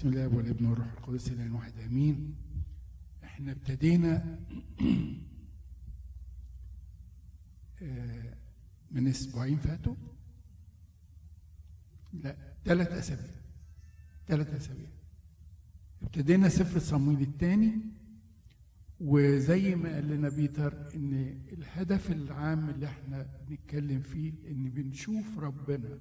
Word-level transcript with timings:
بسم 0.00 0.08
الله 0.08 0.28
والابن 0.28 0.66
والروح 0.66 0.92
القدس 0.92 1.28
الان 1.28 1.52
واحد 1.52 1.72
آمين. 1.78 2.34
إحنا 3.24 3.52
ابتدينا 3.52 4.38
آه، 7.82 8.34
من 8.90 9.06
أسبوعين 9.08 9.56
فاتوا. 9.56 9.94
لا 12.12 12.36
ثلاث 12.64 12.88
أسابيع. 12.88 13.34
ثلاث 14.26 14.54
أسابيع. 14.54 14.88
ابتدينا 16.02 16.48
سفر 16.48 16.78
صمويل 16.78 17.20
الثاني 17.20 17.80
وزي 19.00 19.74
ما 19.74 19.94
قال 19.94 20.08
لنا 20.08 20.28
بيتر 20.28 20.94
إن 20.94 21.40
الهدف 21.52 22.10
العام 22.10 22.70
اللي 22.70 22.86
إحنا 22.86 23.26
بنتكلم 23.48 24.00
فيه 24.02 24.32
إن 24.50 24.70
بنشوف 24.70 25.38
ربنا 25.38 25.98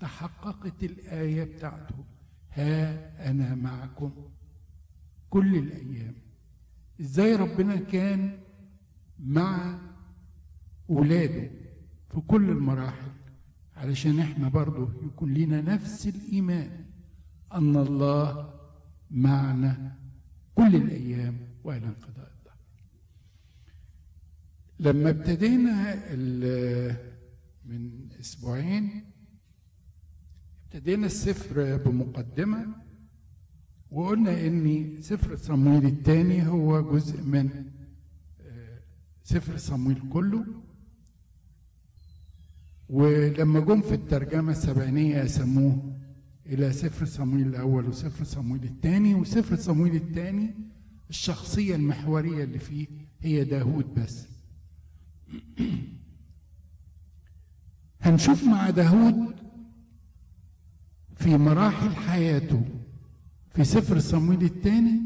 تحققت 0.00 0.84
الآية 0.84 1.44
بتاعته. 1.44 2.13
ها 2.54 3.30
أنا 3.30 3.54
معكم 3.54 4.12
كل 5.30 5.56
الأيام. 5.56 6.14
إزاي 7.00 7.36
ربنا 7.36 7.76
كان 7.76 8.38
مع 9.18 9.78
ولاده 10.88 11.50
في 12.10 12.20
كل 12.26 12.50
المراحل؟ 12.50 13.10
علشان 13.76 14.18
إحنا 14.20 14.48
برضه 14.48 15.06
يكون 15.06 15.34
لنا 15.34 15.60
نفس 15.60 16.06
الإيمان 16.08 16.84
أن 17.52 17.76
الله 17.76 18.54
معنا 19.10 19.98
كل 20.54 20.76
الأيام 20.76 21.36
وإلى 21.64 21.86
انقضاء 21.86 22.32
الدهر. 22.38 22.56
لما 24.80 25.10
ابتدينا 25.10 25.94
من 27.64 28.08
أسبوعين 28.20 29.04
ابتدينا 30.74 31.06
السفر 31.06 31.76
بمقدمة 31.76 32.66
وقلنا 33.90 34.46
إن 34.46 34.96
سفر 35.00 35.36
صمويل 35.36 35.86
الثاني 35.86 36.46
هو 36.46 36.80
جزء 36.92 37.22
من 37.22 37.50
آه، 38.40 38.78
سفر 39.24 39.56
صمويل 39.56 40.02
كله. 40.12 40.44
ولما 42.88 43.60
جم 43.60 43.80
في 43.80 43.94
الترجمة 43.94 44.52
السبعينية 44.52 45.24
سموه 45.24 45.96
إلى 46.46 46.72
سفر 46.72 47.06
صمويل 47.06 47.46
الأول 47.46 47.88
وسفر 47.88 48.24
صمويل 48.24 48.64
الثاني 48.64 49.14
وسفر 49.14 49.56
صمويل 49.56 49.94
الثاني 49.94 50.54
الشخصية 51.10 51.74
المحورية 51.74 52.44
اللي 52.44 52.58
فيه 52.58 52.86
هي 53.20 53.44
داود 53.44 53.94
بس. 53.94 54.26
هنشوف 58.00 58.44
مع 58.44 58.70
داود 58.70 59.43
في 61.16 61.36
مراحل 61.36 61.94
حياته. 61.96 62.64
في 63.54 63.64
سفر 63.64 63.98
صمويل 63.98 64.42
الثاني 64.42 65.02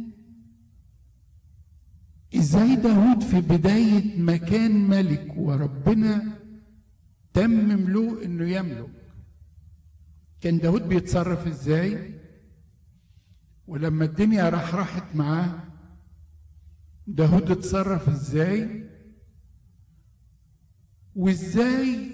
إزاي 2.36 2.76
داود 2.76 3.22
في 3.22 3.40
بداية 3.40 4.20
ما 4.20 4.36
كان 4.36 4.88
ملك 4.88 5.34
وربنا 5.36 6.38
تمم 7.34 7.90
له 7.90 8.24
إنه 8.24 8.48
يملك؟ 8.48 8.90
كان 10.40 10.58
داود 10.58 10.88
بيتصرف 10.88 11.46
إزاي؟ 11.46 12.14
ولما 13.66 14.04
الدنيا 14.04 14.48
راح 14.48 14.74
راحت 14.74 15.16
معاه 15.16 15.64
داود 17.06 17.50
اتصرف 17.50 18.08
إزاي؟ 18.08 18.84
وإزاي 21.14 22.10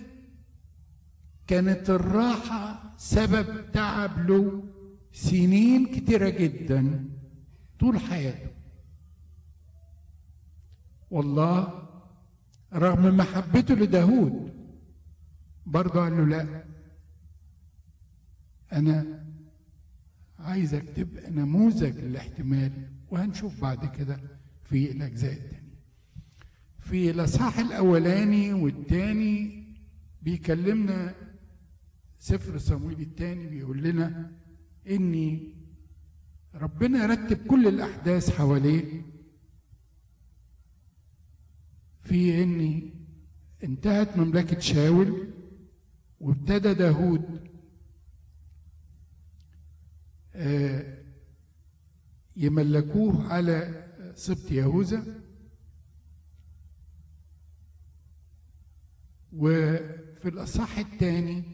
كانت 1.47 1.91
الراحة 1.91 2.95
سبب 2.99 3.71
تعب 3.73 4.31
له 4.31 4.63
سنين 5.13 5.87
كتيرة 5.87 6.29
جدا 6.29 7.09
طول 7.81 7.99
حياته. 8.01 8.51
والله 11.11 11.89
رغم 12.75 13.17
محبته 13.17 13.75
لداود 13.75 14.55
برضه 15.67 16.01
قال 16.01 16.17
له 16.17 16.25
لا 16.27 16.65
أنا 18.73 19.25
عايزك 20.39 20.85
تبقى 20.97 21.31
نموذج 21.31 21.99
للاحتمال 21.99 22.73
وهنشوف 23.11 23.61
بعد 23.61 23.97
كده 23.97 24.21
في 24.65 24.91
الأجزاء 24.93 25.33
التانية. 25.33 25.65
في 26.79 27.11
الأصحاح 27.11 27.59
الأولاني 27.59 28.53
والتاني 28.53 29.65
بيكلمنا 30.23 31.15
سفر 32.25 32.59
صمويل 32.59 33.01
الثاني 33.01 33.47
بيقول 33.47 33.83
لنا 33.83 34.33
ان 34.91 35.41
ربنا 36.55 37.07
رتب 37.07 37.47
كل 37.47 37.69
الأحداث 37.69 38.31
حواليه 38.31 39.03
في 42.03 42.43
ان 42.43 42.91
انتهت 43.65 44.17
مملكة 44.17 44.59
شاول 44.59 45.31
وابتدى 46.21 46.75
داود 46.75 47.49
آه، 50.35 50.99
يملكوه 52.37 53.33
على 53.33 53.85
سبط 54.15 54.51
يهوذا 54.51 55.21
وفي 59.33 60.29
الأصحاح 60.29 60.79
الثاني 60.79 61.54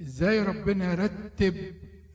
إزاي 0.00 0.42
ربنا 0.42 0.94
رتب 0.94 1.54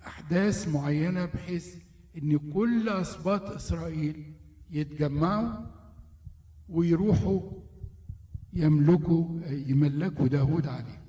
احداث 0.08 0.68
معينة 0.68 1.26
بحيث 1.26 1.76
ان 2.18 2.38
كل 2.54 2.90
اسباط 2.90 3.42
اسرائيل 3.42 4.34
يتجمعوا 4.72 5.66
ويروحوا 6.70 7.52
يملكوا 8.54 9.42
يملكوا 9.48 10.28
داود 10.28 10.68
عليه. 10.68 11.02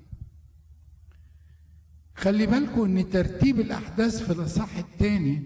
خلي 2.15 2.45
بالكم 2.45 2.97
ان 2.97 3.09
ترتيب 3.09 3.59
الاحداث 3.59 4.21
في 4.23 4.31
الاصحاح 4.33 4.77
الثاني 4.77 5.43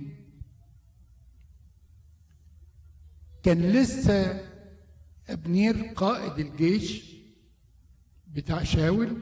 كان 3.44 3.62
لسه 3.62 4.42
ابنير 5.30 5.76
قائد 5.96 6.40
الجيش 6.48 7.16
بتاع 8.28 8.64
شاول 8.64 9.18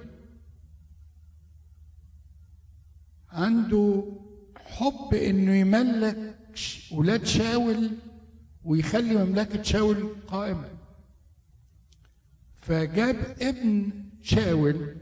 عنده 3.36 4.04
حب 4.58 5.14
إنه 5.14 5.56
يملك 5.56 6.36
ولاد 6.92 7.26
شاول 7.26 7.92
ويخلي 8.64 9.16
مملكة 9.26 9.64
شاول 9.64 10.16
قائمة. 10.28 10.70
فجاب 12.56 13.36
ابن 13.42 13.90
شاول 14.22 14.96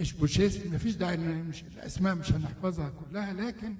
اشبوشيس 0.00 0.66
مفيش 0.66 0.94
داعي 0.94 1.16
مش 1.16 1.62
الأسماء 1.62 2.14
مش 2.14 2.32
هنحفظها 2.32 2.88
كلها 2.90 3.32
لكن 3.32 3.74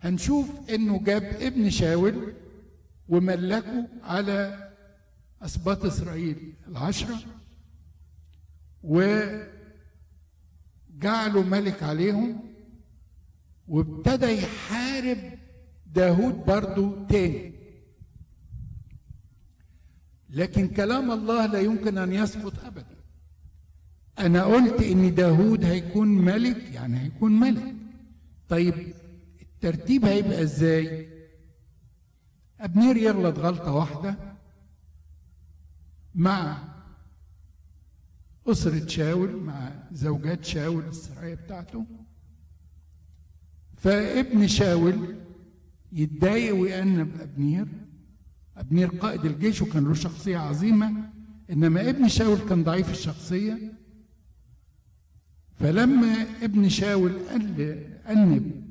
هنشوف 0.00 0.70
إنه 0.70 1.04
جاب 1.04 1.22
ابن 1.24 1.70
شاول 1.70 2.32
وملكه 3.08 3.88
على 4.02 4.70
أسباط 5.42 5.84
إسرائيل 5.84 6.54
العشرة 6.68 7.18
وجعله 8.82 9.42
ملك 11.42 11.82
عليهم. 11.82 12.49
وابتدى 13.70 14.26
يحارب 14.42 15.18
داود 15.86 16.34
برضو 16.46 17.06
تاني. 17.06 17.52
لكن 20.30 20.68
كلام 20.68 21.10
الله 21.10 21.46
لا 21.46 21.60
يمكن 21.60 21.98
أن 21.98 22.12
يسقط 22.12 22.64
ابدا. 22.64 22.96
أنا 24.18 24.44
قلت 24.44 24.82
إن 24.82 25.14
داود 25.14 25.64
هيكون 25.64 26.08
ملك 26.08 26.72
يعني 26.72 26.98
هيكون 27.00 27.40
ملك. 27.40 27.74
طيب 28.48 28.74
الترتيب 29.42 30.04
هيبقى 30.04 30.42
إزاي؟ 30.42 31.08
أبنير 32.60 32.96
يغلط 32.96 33.38
غلطة 33.38 33.72
واحدة 33.72 34.16
مع 36.14 36.58
أسرة 38.46 38.86
شاول 38.86 39.36
مع 39.36 39.72
زوجات 39.92 40.44
شاول 40.44 40.84
السراية 40.84 41.34
بتاعته. 41.34 41.86
فابن 43.80 44.46
شاول 44.46 45.14
يتضايق 45.92 46.54
ويأنب 46.56 47.20
أبنير. 47.20 47.66
أبنير 48.56 48.88
قائد 48.88 49.24
الجيش 49.24 49.62
وكان 49.62 49.84
له 49.84 49.94
شخصية 49.94 50.36
عظيمة 50.38 51.10
إنما 51.50 51.88
ابن 51.90 52.08
شاول 52.08 52.38
كان 52.38 52.64
ضعيف 52.64 52.90
الشخصية. 52.90 53.72
فلما 55.54 56.26
ابن 56.42 56.68
شاول 56.68 57.12
قال 57.28 57.60
أنب 58.08 58.64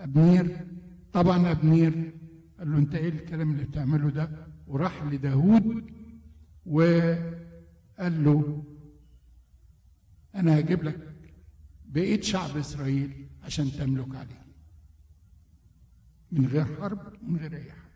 أبنير 0.00 0.66
طبعا 1.12 1.50
أبنير 1.50 2.12
قال 2.58 2.72
له 2.72 2.78
أنت 2.78 2.94
إيه 2.94 3.08
الكلام 3.08 3.50
اللي 3.52 3.64
بتعمله 3.64 4.10
ده؟ 4.10 4.30
وراح 4.66 5.02
لداود 5.02 5.84
وقال 6.66 8.24
له 8.24 8.64
أنا 10.34 10.58
هجيب 10.58 10.82
لك 10.84 11.14
بقية 11.86 12.20
شعب 12.20 12.56
إسرائيل. 12.56 13.25
عشان 13.46 13.72
تملك 13.72 14.14
عليه. 14.14 14.46
من 16.32 16.46
غير 16.46 16.64
حرب 16.64 17.12
من 17.22 17.36
غير 17.36 17.56
أي 17.56 17.72
حاجة 17.72 17.86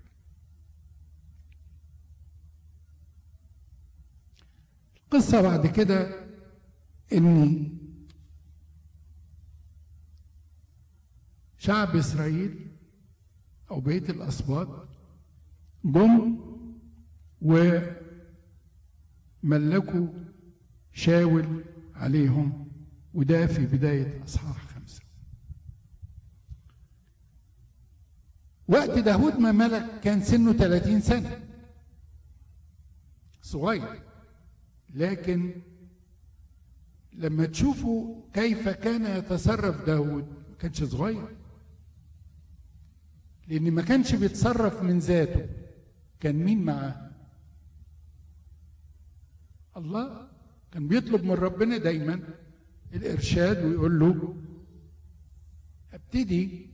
القصة 5.05 5.43
بعد 5.43 5.67
كده 5.67 6.25
إن 7.12 7.69
شعب 11.58 11.97
إسرائيل 11.97 12.70
أو 13.70 13.81
بقية 13.81 13.99
الأسباط 14.08 14.88
جم 15.85 16.41
وملكوا 19.43 20.06
شاول 20.93 21.64
عليهم 21.94 22.69
وده 23.14 23.47
في 23.47 23.67
بداية 23.67 24.25
أصحاح. 24.25 24.69
وقت 28.70 28.99
داود 28.99 29.38
ما 29.38 29.52
ملك 29.52 30.00
كان 30.00 30.22
سنه 30.22 30.52
30 30.52 31.00
سنة. 31.00 31.40
صغير. 33.43 34.02
لكن 34.94 35.55
لما 37.12 37.46
تشوفوا 37.46 38.22
كيف 38.32 38.69
كان 38.69 39.06
يتصرف 39.19 39.87
داود 39.87 40.25
ما 40.50 40.56
كانش 40.58 40.84
صغير. 40.84 41.37
لأن 43.49 43.70
ما 43.70 43.82
كانش 43.82 44.14
بيتصرف 44.14 44.82
من 44.82 44.99
ذاته. 44.99 45.46
كان 46.20 46.37
مين 46.37 46.64
معاه؟ 46.64 47.11
الله. 49.76 50.28
كان 50.73 50.88
بيطلب 50.88 51.25
من 51.25 51.32
ربنا 51.32 51.76
دايما 51.76 52.20
الإرشاد 52.94 53.64
ويقول 53.64 53.99
له 53.99 54.37
أبتدي 55.93 56.69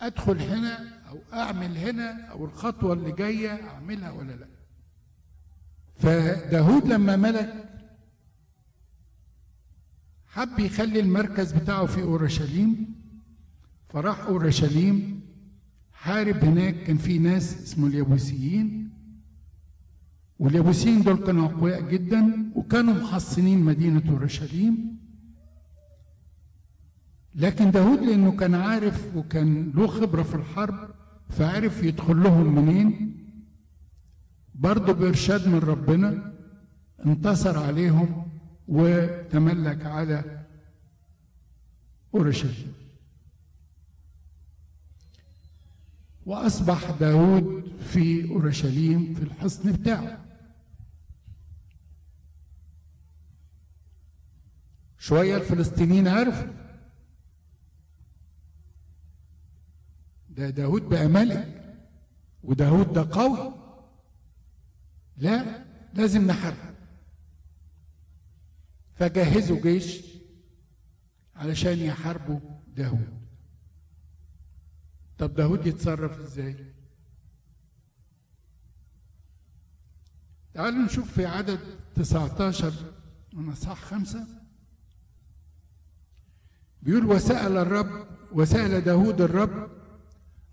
أدخل 0.00 0.40
هنا 0.40 0.88
أو 1.08 1.18
أعمل 1.32 1.76
هنا 1.78 2.26
أو 2.26 2.44
الخطوة 2.44 2.92
اللي 2.92 3.12
جاية 3.12 3.68
أعملها 3.68 4.10
ولا 4.10 4.32
لأ. 4.32 4.48
فداود 5.96 6.86
لما 6.86 7.16
ملك 7.16 7.66
حب 10.26 10.58
يخلي 10.58 11.00
المركز 11.00 11.52
بتاعه 11.52 11.86
في 11.86 12.02
أورشليم 12.02 12.94
فراح 13.88 14.20
أورشليم 14.20 15.20
حارب 15.92 16.44
هناك 16.44 16.74
كان 16.74 16.96
في 16.96 17.18
ناس 17.18 17.62
اسمه 17.62 17.86
اليابوسيين. 17.86 18.90
واليابوسيين 20.38 21.02
دول 21.02 21.26
كانوا 21.26 21.46
أقوياء 21.46 21.90
جدا 21.90 22.52
وكانوا 22.54 22.94
محصنين 22.94 23.60
مدينة 23.60 24.02
أورشليم. 24.10 25.00
لكن 27.34 27.70
داود 27.70 27.98
لأنه 27.98 28.36
كان 28.36 28.54
عارف 28.54 29.16
وكان 29.16 29.72
له 29.74 29.86
خبرة 29.86 30.22
في 30.22 30.34
الحرب 30.34 30.90
فعرف 31.28 31.82
يدخل 31.82 32.22
لهم 32.22 32.54
منين. 32.54 33.16
برضه 34.54 34.92
بإرشاد 34.92 35.48
من 35.48 35.58
ربنا 35.58 36.32
انتصر 37.06 37.58
عليهم 37.58 38.26
وتملك 38.68 39.86
على 39.86 40.44
أورشليم 42.14 42.72
وأصبح 46.26 46.90
داود 46.90 47.72
في 47.80 48.30
أورشليم 48.30 49.14
في 49.14 49.22
الحصن 49.22 49.72
بتاعه. 49.72 50.24
شوية 54.98 55.36
الفلسطينيين 55.36 56.08
عرفوا 56.08 56.59
ده 60.40 60.50
داود 60.50 60.82
بقى 60.88 61.08
ملك 61.08 61.76
وداود 62.44 62.92
ده 62.92 63.08
قوي. 63.12 63.54
لا 65.16 65.64
لازم 65.94 66.26
نحارب 66.26 66.74
فجهزوا 68.94 69.60
جيش 69.60 70.02
علشان 71.36 71.78
يحاربوا 71.78 72.40
داود. 72.68 73.20
طب 75.18 75.34
داود 75.34 75.66
يتصرف 75.66 76.20
إزاي؟ 76.20 76.74
تعالوا 80.54 80.84
نشوف 80.84 81.12
في 81.12 81.26
عدد 81.26 81.58
19 81.94 82.72
من 83.32 83.48
اصحاح 83.48 83.80
خمسة؟ 83.84 84.26
بيقول 86.82 87.04
وسأل 87.06 87.56
الرب 87.56 88.06
وسأل 88.32 88.80
داود 88.84 89.20
الرب 89.20 89.79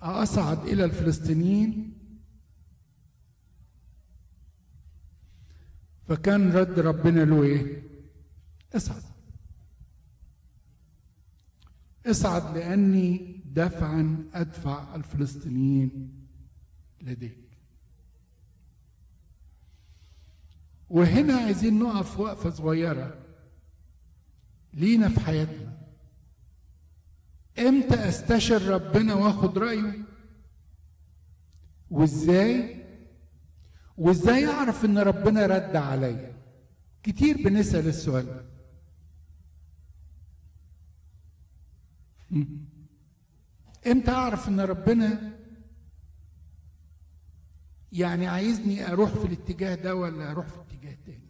أصعد 0.01 0.59
إلى 0.67 0.85
الفلسطينيين. 0.85 1.93
فكان 6.07 6.51
رد 6.51 6.79
ربنا 6.79 7.25
له 7.25 7.43
إيه؟ 7.43 7.83
اصعد. 8.75 9.03
اصعد 12.05 12.57
لأني 12.57 13.41
دفعا 13.45 14.29
أدفع 14.33 14.95
الفلسطينيين 14.95 16.13
لديك. 17.01 17.37
وهنا 20.89 21.35
عايزين 21.35 21.79
نقف 21.79 22.19
وقفة 22.19 22.49
صغيرة 22.49 23.17
لينا 24.73 25.09
في 25.09 25.19
حياتنا. 25.19 25.66
إمتى 27.59 28.09
استشر 28.09 28.61
ربنا 28.61 29.13
واخد 29.13 29.57
رأيه؟ 29.57 29.93
وازاي؟ 31.91 32.83
وازاي 33.97 34.45
اعرف 34.45 34.85
ان 34.85 34.97
ربنا 34.97 35.45
رد 35.45 35.75
عليا؟ 35.75 36.33
كتير 37.03 37.37
بنسأل 37.37 37.87
السؤال 37.87 38.25
ده. 38.25 38.45
إمتى 43.87 44.11
اعرف 44.11 44.47
ان 44.49 44.59
ربنا 44.59 45.37
يعني 47.91 48.27
عايزني 48.27 48.87
أروح 48.91 49.09
في 49.13 49.25
الاتجاه 49.25 49.75
ده 49.75 49.95
ولا 49.95 50.31
أروح 50.31 50.47
في 50.47 50.59
اتجاه 50.61 50.97
تاني؟ 51.05 51.27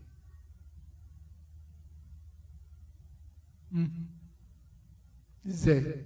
إزاي؟ 5.47 6.05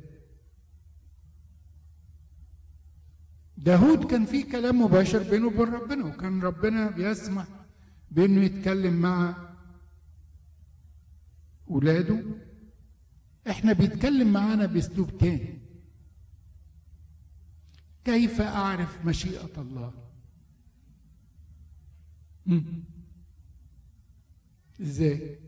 داود 3.61 4.03
كان 4.11 4.25
في 4.25 4.43
كلام 4.43 4.81
مباشر 4.81 5.29
بينه 5.29 5.47
وبين 5.47 5.73
ربنا 5.73 6.05
وكان 6.05 6.41
ربنا 6.41 6.89
بيسمح 6.89 7.47
بأنه 8.11 8.41
يتكلم 8.43 8.93
مع 8.93 9.35
ولاده. 11.67 12.23
إحنا 13.49 13.73
بيتكلم 13.73 14.33
معانا 14.33 14.65
بأسلوب 14.65 15.17
تاني. 15.17 15.59
كيف 18.05 18.41
أعرف 18.41 19.05
مشيئة 19.05 19.51
الله؟ 19.57 19.93
إزاي؟ 24.81 25.39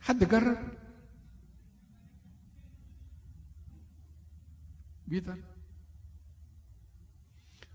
حد 0.00 0.24
جرب؟ 0.24 0.79
بيتر. 5.10 5.36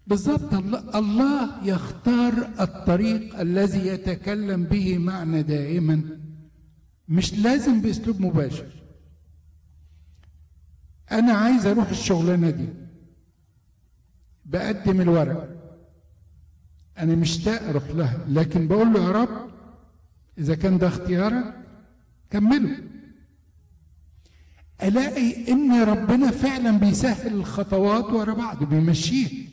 بالضبط 0.08 0.54
الله 0.96 1.68
يختار 1.68 2.34
الطريق 2.60 3.40
الذي 3.40 3.88
يتكلم 3.88 4.64
به 4.64 4.98
معنا 4.98 5.42
دائما. 5.42 6.20
مش 7.08 7.34
لازم 7.34 7.82
بأسلوب 7.82 8.22
مباشر. 8.22 8.72
أنا 11.12 11.34
عايز 11.34 11.66
أروح 11.66 11.90
الشغلانة 11.90 12.50
دي. 12.50 12.70
بقدم 14.46 15.02
الورق. 15.02 15.50
أنا 16.98 17.16
مشتاق 17.16 17.62
أروح 17.70 17.90
لها. 17.90 18.26
لكن 18.28 18.68
بقول 18.68 18.94
له 18.94 19.04
يا 19.04 19.12
رب 19.12 19.50
إذا 20.38 20.56
كان 20.56 20.78
ده 20.78 20.88
اختيارك 20.88 21.54
كمله. 22.30 22.78
ألاقي 24.84 25.52
إن 25.52 25.84
ربنا 25.84 26.32
فعلا 26.32 26.78
بيسهل 26.80 27.34
الخطوات 27.34 28.06
ورا 28.06 28.34
بعض 28.34 28.64
بيمشيه 28.64 29.46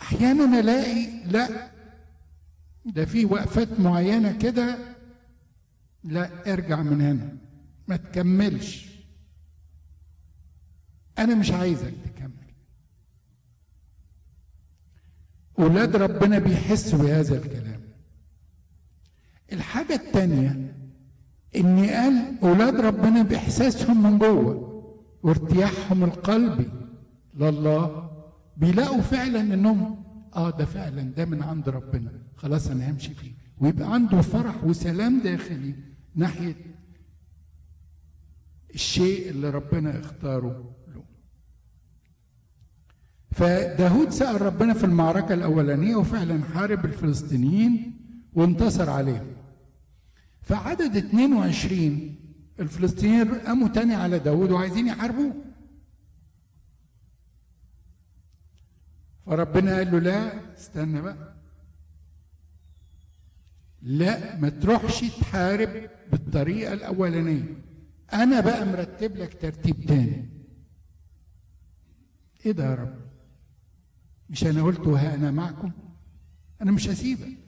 أحيانا 0.00 0.60
ألاقي 0.60 1.24
لا 1.24 1.70
ده 2.84 3.04
في 3.04 3.24
وقفات 3.24 3.80
معينة 3.80 4.38
كده 4.38 4.78
لا 6.04 6.52
ارجع 6.52 6.82
من 6.82 7.00
هنا 7.00 7.36
ما 7.88 7.96
تكملش. 7.96 8.88
أنا 11.18 11.34
مش 11.34 11.50
عايزك 11.50 11.94
تكمل. 12.04 12.32
أولاد 15.58 15.96
ربنا 15.96 16.38
بيحسوا 16.38 16.98
بهذا 16.98 17.38
الكلام. 17.38 17.80
الحاجة 19.52 19.94
الثانية 19.94 20.74
ان 21.56 21.78
قال 21.86 22.38
أولاد 22.42 22.80
ربنا 22.80 23.22
بإحساسهم 23.22 24.02
من 24.02 24.18
جوه 24.18 24.68
وارتياحهم 25.22 26.04
القلبي 26.04 26.70
لله. 27.34 28.10
بيلاقوا 28.56 29.00
فعلا 29.00 29.40
إنهم 29.40 30.04
آه 30.36 30.50
ده 30.50 30.64
فعلا 30.64 31.02
ده 31.02 31.24
من 31.24 31.42
عند 31.42 31.68
ربنا. 31.68 32.12
خلاص 32.36 32.70
أنا 32.70 32.90
همشي 32.90 33.14
فيه. 33.14 33.32
ويبقى 33.58 33.94
عنده 33.94 34.20
فرح 34.20 34.64
وسلام 34.64 35.20
داخلي 35.20 35.74
ناحية 36.14 36.56
الشيء 38.74 39.30
اللي 39.30 39.50
ربنا 39.50 40.00
اختاره 40.00 40.74
له. 40.94 41.04
فداود 43.30 44.08
سأل 44.10 44.42
ربنا 44.42 44.74
في 44.74 44.84
المعركة 44.84 45.34
الأولانية 45.34 45.96
وفعلا 45.96 46.44
حارب 46.44 46.84
الفلسطينيين 46.84 47.98
وانتصر 48.34 48.90
عليهم. 48.90 49.26
فعدد 50.42 50.96
22 50.96 52.16
الفلسطينيين 52.60 53.34
قاموا 53.34 53.68
تاني 53.68 53.94
على 53.94 54.18
داود 54.18 54.50
وعايزين 54.50 54.86
يحاربوه. 54.86 55.34
فربنا 59.26 59.76
قال 59.76 59.90
له 59.92 59.98
لا 59.98 60.52
استنى 60.54 61.00
بقى. 61.00 61.34
لا 63.82 64.36
ما 64.36 64.48
تروحش 64.48 65.00
تحارب 65.00 65.90
بالطريقة 66.12 66.72
الأولانية. 66.72 67.44
أنا 68.12 68.40
بقى 68.40 68.66
مرتب 68.66 69.16
لك 69.16 69.40
ترتيب 69.42 69.86
تاني. 69.86 70.28
إيه 72.46 72.52
ده 72.52 72.64
يا 72.70 72.74
رب؟ 72.74 72.94
مش 74.30 74.44
أنا 74.44 74.62
قلت 74.62 74.88
ها 74.88 75.14
أنا 75.14 75.30
معكم؟ 75.30 75.72
أنا 76.62 76.72
مش 76.72 76.88
هسيبك. 76.88 77.38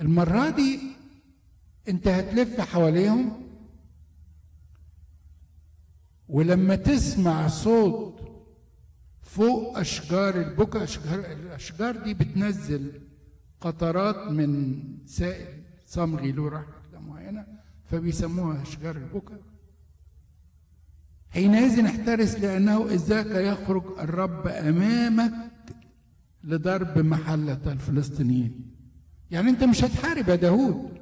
المرة 0.00 0.50
دي 0.50 0.80
أنت 1.88 2.08
هتلف 2.08 2.60
حواليهم. 2.60 3.42
ولما 6.28 6.76
تسمع 6.76 7.48
صوت 7.48 8.20
فوق 9.22 9.78
أشجار 9.78 10.40
البكا 10.40 10.84
أشجار 10.84 11.18
الأشجار 11.32 11.96
دي 11.96 12.14
بتنزل 12.14 13.00
قطرات 13.60 14.30
من 14.30 14.82
سائل 15.06 15.62
صمغي 15.86 16.32
له 16.32 16.48
رحلة 16.48 17.00
معينة 17.00 17.46
فبيسموها 17.84 18.62
أشجار 18.62 18.96
البكا 18.96 19.38
حينئذ 21.30 21.84
احترس 21.84 22.34
لأنه 22.34 22.86
إذ 22.88 22.96
ذاك 22.96 23.26
يخرج 23.26 23.84
الرب 23.98 24.46
أمامك 24.48 25.32
لضرب 26.44 26.98
محلة 26.98 27.72
الفلسطينيين. 27.72 28.74
يعني 29.32 29.50
أنت 29.50 29.64
مش 29.64 29.84
هتحارب 29.84 30.28
يا 30.28 30.36
داود 30.36 30.98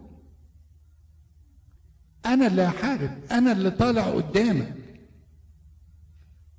أنا 2.27 2.47
اللي 2.47 2.63
هحارب 2.63 3.11
أنا 3.31 3.53
اللي 3.53 3.71
طالع 3.71 4.11
قدامك. 4.11 4.77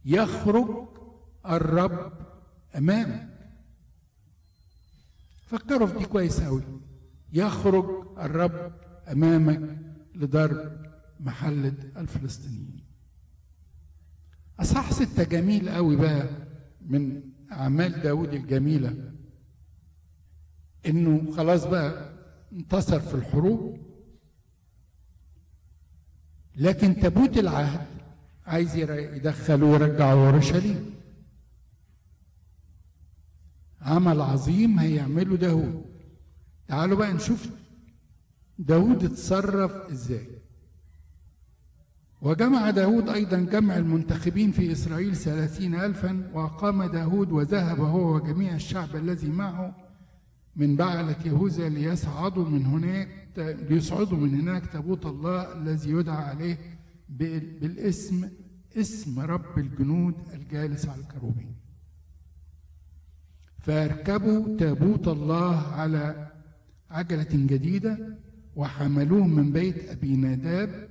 يخرج 0.06 0.88
الرب 1.46 2.14
أمامك. 2.78 3.28
فكروا 5.46 5.88
في 5.88 5.98
دي 6.00 6.06
كويس 6.06 6.40
أوي. 6.40 6.64
يخرج 7.34 8.08
الرب 8.18 8.72
أمامك 9.12 9.78
لضرب 10.16 10.86
محلة 11.20 11.74
الفلسطينيين. 11.98 12.84
أصح 14.60 14.92
ستة 14.94 15.24
جميل 15.24 15.70
قوي 15.70 15.96
بقى 15.96 16.30
من 16.82 17.22
أعمال 17.52 18.02
داود 18.02 18.34
الجميلة. 18.34 19.11
إنه 20.88 21.32
خلاص 21.32 21.66
بقى 21.66 22.10
انتصر 22.54 23.00
في 23.00 23.14
الحروب. 23.14 23.78
لكن 26.56 27.00
تابوت 27.00 27.38
العهد 27.38 27.88
عايز 28.46 28.76
يدخله 28.76 29.66
ويرجعه 29.66 30.14
اورشليم. 30.14 30.94
عمل 33.82 34.22
عظيم 34.22 34.80
هيعمله 34.80 35.36
داود 35.36 35.86
تعالوا 36.68 36.98
بقى 36.98 37.14
نشوف 37.14 37.50
داود 38.60 39.04
اتصرف 39.04 39.72
إزاي. 39.72 40.28
وجمع 42.22 42.70
داود 42.70 43.10
أيضا 43.10 43.38
جمع 43.38 43.78
المنتخبين 43.78 44.52
في 44.52 44.72
إسرائيل 44.72 45.16
ثلاثين 45.16 45.76
ألفا 45.76 46.32
وأقام 46.34 46.84
داود 46.84 47.32
وذهب 47.32 47.80
هو 47.80 48.16
وجميع 48.16 48.56
الشعب 48.56 48.96
الذي 48.96 49.30
معه 49.30 49.91
من 50.56 50.76
بعلة 50.76 51.16
يهوذا 51.26 51.70
ليصعدوا 51.70 52.46
من 52.50 52.66
هناك 52.66 53.08
ليصعدوا 53.38 54.18
من 54.18 54.40
هناك 54.40 54.66
تابوت 54.66 55.06
الله 55.06 55.54
الذي 55.62 55.90
يدعى 55.92 56.24
عليه 56.24 56.58
بالاسم 57.10 58.30
اسم 58.78 59.20
رب 59.20 59.58
الجنود 59.60 60.16
الجالس 60.34 60.86
على 60.86 61.02
الكروبين. 61.02 61.56
فاركبوا 63.60 64.58
تابوت 64.58 65.08
الله 65.08 65.58
على 65.68 66.32
عجلة 66.90 67.28
جديدة 67.34 68.18
وحملوه 68.56 69.28
من 69.28 69.52
بيت 69.52 69.90
أبي 69.90 70.16
ناداب 70.16 70.90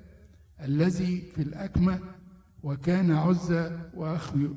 الذي 0.65 1.21
في 1.21 1.43
الأكمة 1.43 2.01
وكان 2.63 3.11
عزة 3.11 3.91
وأخي 3.95 4.49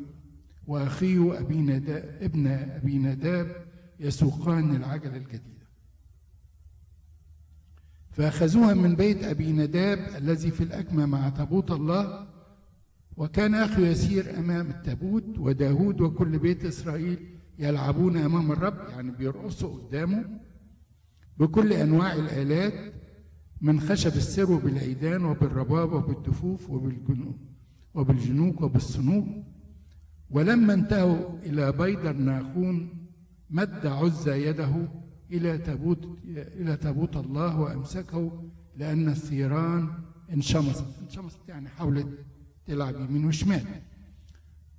وأخيه 0.67 1.39
أبي 1.39 1.55
نداب 1.57 2.17
ابن 2.22 2.48
أبي 2.48 2.98
نداب 2.98 3.62
يسوقان 4.03 4.75
العجلة 4.75 5.17
الجديدة 5.17 5.63
فأخذوها 8.12 8.74
من 8.74 8.95
بيت 8.95 9.24
أبي 9.24 9.51
نداب 9.51 10.00
الذي 10.17 10.51
في 10.51 10.63
الأكمة 10.63 11.05
مع 11.05 11.29
تابوت 11.29 11.72
الله 11.72 12.27
وكان 13.17 13.55
أخو 13.55 13.81
يسير 13.81 14.39
أمام 14.39 14.69
التابوت 14.69 15.38
وداود 15.38 16.01
وكل 16.01 16.39
بيت 16.39 16.65
إسرائيل 16.65 17.38
يلعبون 17.60 18.17
أمام 18.17 18.51
الرب 18.51 18.89
يعني 18.89 19.12
بيرقصوا 19.12 19.77
قدامه 19.77 20.25
بكل 21.38 21.74
أنواع 21.74 22.13
الآلات 22.13 22.93
من 23.62 23.79
خشب 23.79 24.15
السرو 24.15 24.57
بالعيدان 24.57 25.25
وبالرباب 25.25 25.93
وبالدفوف 25.93 26.69
وبالجنوب 26.69 27.38
وبالجنوق 27.93 28.63
وبالصنوب. 28.63 29.43
ولما 30.29 30.74
انتهوا 30.74 31.39
إلى 31.45 31.72
بيدر 31.72 32.13
ناخون 32.13 33.02
مد 33.53 33.86
عزة 33.86 34.36
يده 34.36 34.88
إلى 35.31 35.57
تابوت 35.57 36.19
إلى 36.27 36.77
تابوت 36.77 37.15
الله 37.17 37.60
وأمسكه 37.60 38.50
لأن 38.75 39.10
الثيران 39.10 39.89
انشمصت 40.31 40.86
انشمصت 41.01 41.50
يعني 41.50 41.69
حاولت 41.69 42.07
تلعب 42.65 42.95
يمين 42.95 43.25
وشمال. 43.25 43.65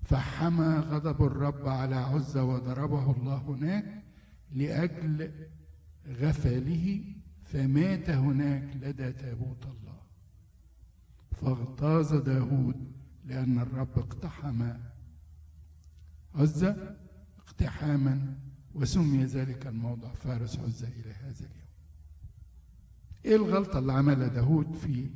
فحمى 0.02 0.74
غضب 0.74 1.22
الرب 1.22 1.68
على 1.68 1.96
عزة 1.96 2.44
وضربه 2.44 3.12
الله 3.12 3.36
هناك 3.36 4.02
لأجل 4.52 5.30
غفله 6.08 7.04
فمات 7.44 8.10
هناك 8.10 8.76
لدى 8.76 9.12
تابوت 9.12 9.64
الله. 9.64 10.00
فاغتاظ 11.32 12.14
داود 12.14 12.92
لأن 13.24 13.58
الرب 13.58 13.98
اقتحم 13.98 14.70
عزة 16.34 16.96
اقتحاما 17.38 18.34
وسمي 18.74 19.24
ذلك 19.24 19.66
الموضع 19.66 20.14
فارس 20.14 20.58
عزة 20.58 20.88
إلى 20.88 21.12
هذا 21.12 21.38
اليوم. 21.46 21.64
إيه 23.24 23.36
الغلطة 23.36 23.78
اللي 23.78 23.92
عملها 23.92 24.28
داود 24.28 24.74
في 24.76 25.10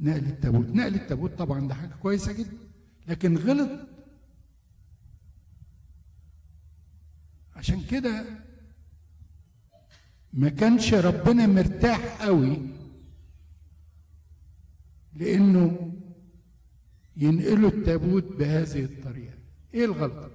نقل 0.00 0.26
التابوت؟ 0.26 0.66
نقل 0.66 0.94
التابوت 0.94 1.30
طبعا 1.38 1.68
ده 1.68 1.74
حاجة 1.74 1.94
كويسة 1.94 2.32
جدا 2.32 2.56
لكن 3.08 3.36
غلط. 3.36 3.88
عشان 7.56 7.82
كده 7.90 8.24
ما 10.32 10.48
كانش 10.48 10.94
ربنا 10.94 11.46
مرتاح 11.46 12.22
قوي 12.22 12.58
لأنه 15.14 15.92
ينقلوا 17.16 17.70
التابوت 17.70 18.24
بهذه 18.24 18.84
الطريقة. 18.84 19.34
إيه 19.74 19.84
الغلطة؟ 19.84 20.30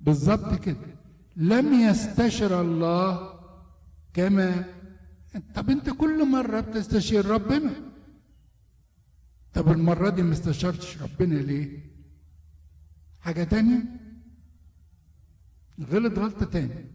بالظبط 0.00 0.54
كده. 0.64 0.98
لم 1.36 1.72
يستشر 1.74 2.60
الله 2.60 3.34
كما 4.14 4.64
طب 5.54 5.70
انت 5.70 5.90
كل 5.90 6.28
مرة 6.28 6.60
بتستشير 6.60 7.26
ربنا. 7.26 7.72
طب 9.54 9.68
المرة 9.72 10.10
دي 10.10 10.22
ما 10.22 10.32
استشرتش 10.32 11.02
ربنا 11.02 11.34
ليه؟ 11.34 11.90
حاجة 13.20 13.44
تانية؟ 13.44 13.84
غلط 15.90 16.18
غلطة 16.18 16.46
تانية. 16.46 16.90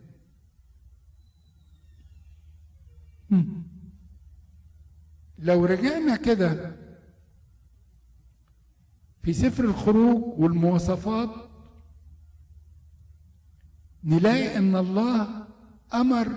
لو 5.39 5.65
رجعنا 5.65 6.15
كده 6.15 6.75
في 9.21 9.33
سفر 9.33 9.63
الخروج 9.63 10.39
والمواصفات 10.39 11.42
نلاقي 14.03 14.57
إن 14.57 14.75
الله 14.75 15.27
أمر 15.93 16.27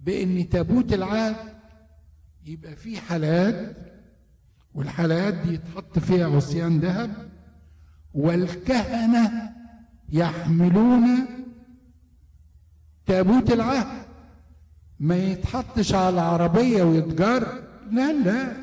بإن 0.00 0.48
تابوت 0.48 0.92
العهد 0.92 1.36
يبقى 2.44 2.76
فيه 2.76 2.98
حلقات 3.00 3.76
والحلقات 4.74 5.34
دي 5.34 5.54
يتحط 5.54 5.98
فيها 5.98 6.36
عصيان 6.36 6.80
ذهب 6.80 7.30
والكهنة 8.14 9.52
يحملون 10.08 11.06
تابوت 13.06 13.52
العهد. 13.52 14.06
ما 15.00 15.16
يتحطش 15.16 15.94
على 15.94 16.08
العربية 16.08 16.82
ويتجر 16.82 17.62
لا 17.90 18.12
لا. 18.12 18.56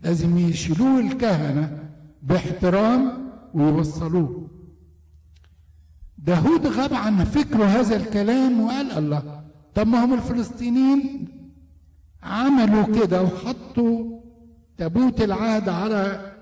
لازم 0.00 0.38
يشيلوه 0.38 1.00
الكهنة 1.00 1.90
باحترام 2.22 3.30
ويوصلوه. 3.54 4.50
داود 6.24 6.66
غاب 6.66 6.94
عن 6.94 7.24
فكره 7.24 7.64
هذا 7.64 7.96
الكلام 7.96 8.60
وقال 8.60 8.90
الله 8.90 9.44
طب 9.74 9.86
ما 9.86 10.04
هم 10.04 10.14
الفلسطينيين 10.14 11.28
عملوا 12.22 13.04
كده 13.04 13.22
وحطوا 13.22 14.20
تابوت 14.76 15.20
العهد 15.20 15.68
على 15.68 16.32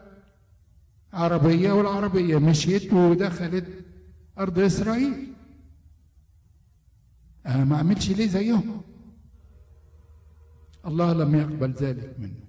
عربية 1.12 1.72
والعربية 1.72 2.38
مشيت 2.38 2.92
ودخلت 2.92 3.66
أرض 4.38 4.58
إسرائيل. 4.58 5.32
أنا 7.46 7.64
ما 7.64 7.76
أعملش 7.76 8.10
ليه 8.10 8.26
زيهم؟ 8.26 8.82
الله 10.86 11.12
لم 11.12 11.34
يقبل 11.34 11.72
ذلك 11.72 12.14
منه. 12.18 12.44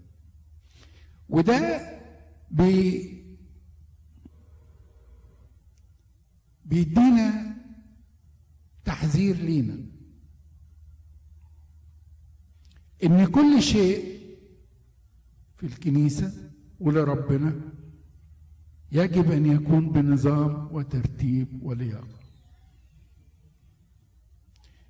وده 1.29 1.79
بي 2.51 3.22
بيدينا 6.65 7.55
تحذير 8.85 9.35
لينا. 9.35 9.77
إن 13.03 13.25
كل 13.25 13.61
شيء 13.61 14.19
في 15.57 15.65
الكنيسة 15.65 16.33
ولربنا 16.79 17.55
يجب 18.91 19.31
أن 19.31 19.45
يكون 19.45 19.89
بنظام 19.91 20.67
وترتيب 20.71 21.47
ولياقة. 21.63 22.19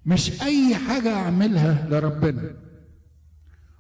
مش 0.06 0.42
أي 0.42 0.76
حاجة 0.76 1.14
أعملها 1.16 1.88
لربنا 1.90 2.56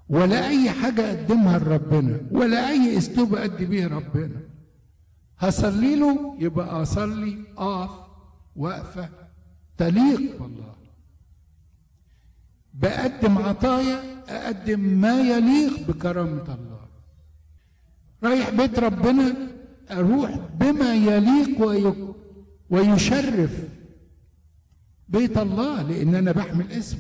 ولا 0.10 0.48
أي 0.48 0.72
حاجة 0.72 1.02
أقدمها 1.14 1.60
لربنا 1.60 2.22
ولا 2.32 2.70
أي 2.70 2.98
أسلوب 2.98 3.36
ادي 3.36 3.66
بيه 3.66 3.88
ربنا 3.88 4.42
هصلي 5.44 5.96
له 5.96 6.36
يبقى 6.40 6.82
أصلي 6.82 7.38
أقف 7.58 7.92
وقفه 8.56 9.10
تليق 9.78 10.42
بالله. 10.44 10.74
بقدم 12.74 13.38
عطايا 13.38 14.24
أقدم 14.30 14.80
ما 14.80 15.22
يليق 15.22 15.88
بكرامة 15.88 16.44
الله. 16.56 16.80
رايح 18.24 18.50
بيت 18.50 18.80
ربنا 18.80 19.36
أروح 19.92 20.36
بما 20.60 20.96
يليق 20.96 21.62
وي- 21.68 22.14
ويشرف 22.70 23.64
بيت 25.10 25.38
الله 25.38 25.82
لأن 25.82 26.16
أنا 26.16 26.32
بحمل 26.32 26.72
اسم. 26.72 26.98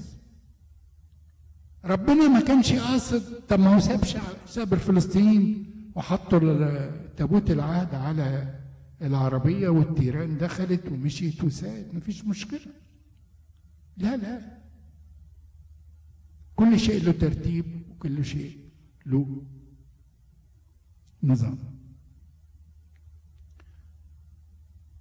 ربنا 1.85 2.27
ما 2.27 2.39
كانش 2.39 2.73
قاصد 2.73 3.23
طب 3.49 3.59
ما 3.59 3.75
هو 3.75 3.79
ساب 3.79 4.01
ساب 4.47 4.73
الفلسطينيين 4.73 5.65
وحطوا 5.95 6.39
تابوت 7.17 7.51
العهد 7.51 7.95
على 7.95 8.59
العربية 9.01 9.69
والتيران 9.69 10.37
دخلت 10.37 10.85
ومشيت 10.87 11.43
وساعت 11.43 11.93
مفيش 11.93 12.25
مشكلة. 12.25 12.73
لا 13.97 14.17
لا. 14.17 14.57
كل 16.55 16.79
شيء 16.79 17.03
له 17.03 17.11
ترتيب 17.11 17.91
وكل 17.91 18.25
شيء 18.25 18.69
له 19.05 19.45
نظام. 21.23 21.57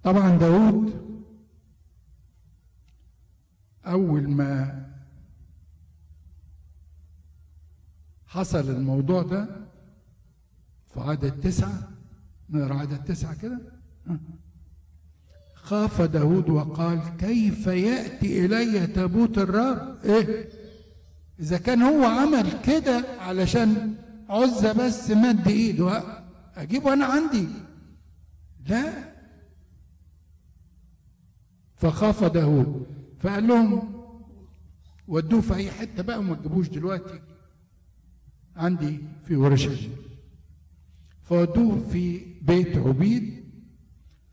طبعا 0.03 0.37
داود 0.37 1.03
أول 3.85 4.29
ما 4.29 4.83
حصل 8.25 8.69
الموضوع 8.69 9.21
ده 9.21 9.67
في 10.93 10.99
عدد 10.99 11.39
تسعة 11.39 11.92
نقرا 12.53 12.75
عدد 12.75 13.03
تسعة 13.03 13.41
كده. 13.41 13.59
خاف 15.55 16.01
داود 16.01 16.49
وقال 16.49 16.99
كيف 17.19 17.67
يأتي 17.67 18.45
إلي 18.45 18.87
تابوت 18.87 19.37
الرب؟ 19.37 19.97
إيه؟ 20.05 20.49
إذا 21.39 21.57
كان 21.57 21.81
هو 21.81 22.03
عمل 22.03 22.61
كده 22.61 23.05
علشان 23.19 23.95
عزة 24.29 24.73
بس 24.73 25.11
مد 25.11 25.47
إيده 25.47 26.03
أجيبه 26.55 26.93
أنا 26.93 27.05
عندي. 27.05 27.47
لا. 28.67 29.13
فخاف 31.75 32.23
داود 32.23 32.85
فقال 33.19 33.47
لهم 33.47 33.93
ودوه 35.07 35.41
في 35.41 35.55
أي 35.55 35.71
حتة 35.71 36.03
بقى 36.03 36.19
وما 36.19 36.35
تجيبوش 36.35 36.69
دلوقتي. 36.69 37.21
عندي 38.55 38.99
في 39.25 39.35
اورشليم 39.35 39.95
فودوه 41.23 41.79
في 41.79 42.25
بيت 42.41 42.77
عبيد 42.77 43.43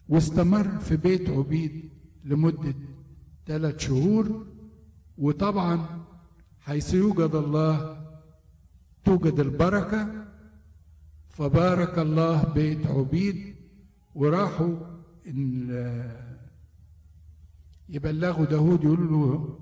واستمر 0.08 0.78
في 0.78 0.96
بيت 0.96 1.30
عبيد 1.30 1.90
لمدة 2.24 2.74
ثلاث 3.46 3.78
شهور 3.78 4.46
وطبعا 5.18 5.86
حيث 6.60 6.94
يوجد 6.94 7.34
الله 7.34 8.00
توجد 9.04 9.40
البركة 9.40 10.26
فبارك 11.28 11.98
الله 11.98 12.42
بيت 12.52 12.86
عبيد 12.86 13.54
وراحوا 14.14 14.76
يبلغوا 17.88 18.44
داود 18.44 18.84
يقولوا 18.84 19.06
له 19.10 19.58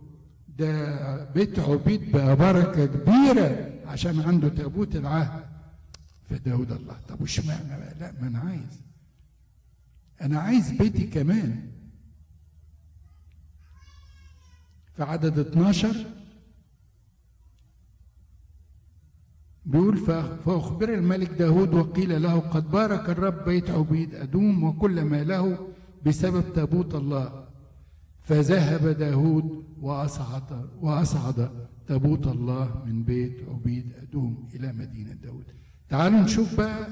ده 0.59 1.25
بيت 1.33 1.59
عبيد 1.59 2.13
بقى 2.13 2.37
بركة 2.37 2.87
كبيرة 2.87 3.71
عشان 3.87 4.21
عنده 4.21 4.49
تابوت 4.49 4.97
العهد. 4.97 5.45
فداود 6.29 6.73
الله. 6.73 7.01
طب 7.09 7.21
وش 7.21 7.41
معنى 7.41 7.69
بقى؟ 7.69 7.95
لا 8.01 8.13
ما 8.21 8.27
أنا 8.29 8.39
عايز. 8.39 8.81
أنا 10.23 10.39
عايز 10.41 10.71
بيتي 10.71 11.07
كمان. 11.07 11.71
في 14.97 15.03
عدد 15.03 15.39
12 15.39 16.07
بيقول 19.65 19.97
"فأخ- 19.99 20.45
فأخبر 20.45 20.95
الملك 20.95 21.31
داود 21.31 21.75
وقيل 21.75 22.23
له 22.23 22.39
قد 22.41 22.71
بارك 22.71 23.11
الرب 23.11 23.45
بيت 23.45 23.71
عبيد 23.71 24.15
أدوم 24.15 24.65
وكل 24.65 25.03
ما 25.05 25.25
له 25.25 25.69
بسبب 26.07 26.53
تابوت 26.53 26.95
الله. 26.95 27.49
فذهب 28.21 28.89
داود 28.89 29.65
وأصعد 29.81 30.69
وأصعد 30.81 31.69
تابوت 31.87 32.27
الله 32.27 32.85
من 32.87 33.05
بيت 33.05 33.49
عبيد 33.49 33.93
أدوم 33.93 34.49
إلى 34.55 34.73
مدينة 34.73 35.13
داود. 35.13 35.45
تعالوا 35.89 36.21
نشوف 36.21 36.55
بقى 36.57 36.89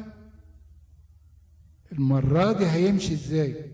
المرة 1.92 2.52
دي 2.52 2.66
هيمشي 2.66 3.14
إزاي. 3.14 3.72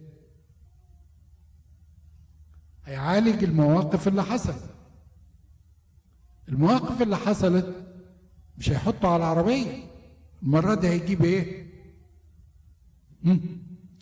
هيعالج 2.85 3.45
المواقف 3.45 4.09
اللي 4.09 4.23
حصلت. 4.23 4.71
المواقف 6.49 7.03
اللي 7.03 7.17
حصلت 7.17 7.87
مش 8.59 8.71
هيحطه 8.71 9.09
على 9.09 9.17
العربية. 9.17 9.85
المرة 10.43 10.75
دي 10.75 10.89
هيجيب 10.89 11.25
إيه. 11.25 11.67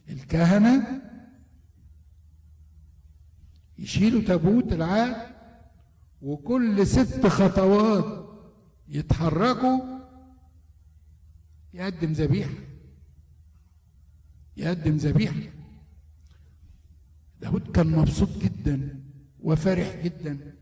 الكهنة. 0.09 1.03
يشيلوا 3.79 4.23
تابوت 4.23 4.73
العهد 4.73 5.35
وكل 6.23 6.87
ست 6.87 7.27
خطوات 7.27 8.27
يتحركوا 8.89 10.00
يقدم 11.75 12.13
ذبيحة. 12.13 12.55
يقدم 14.57 14.97
ذبيحة. 14.97 15.41
داود 17.41 17.71
كان 17.71 17.87
مبسوط 17.87 18.39
جدا 18.39 19.05
وفرح 19.41 19.97
جدا 20.05 20.55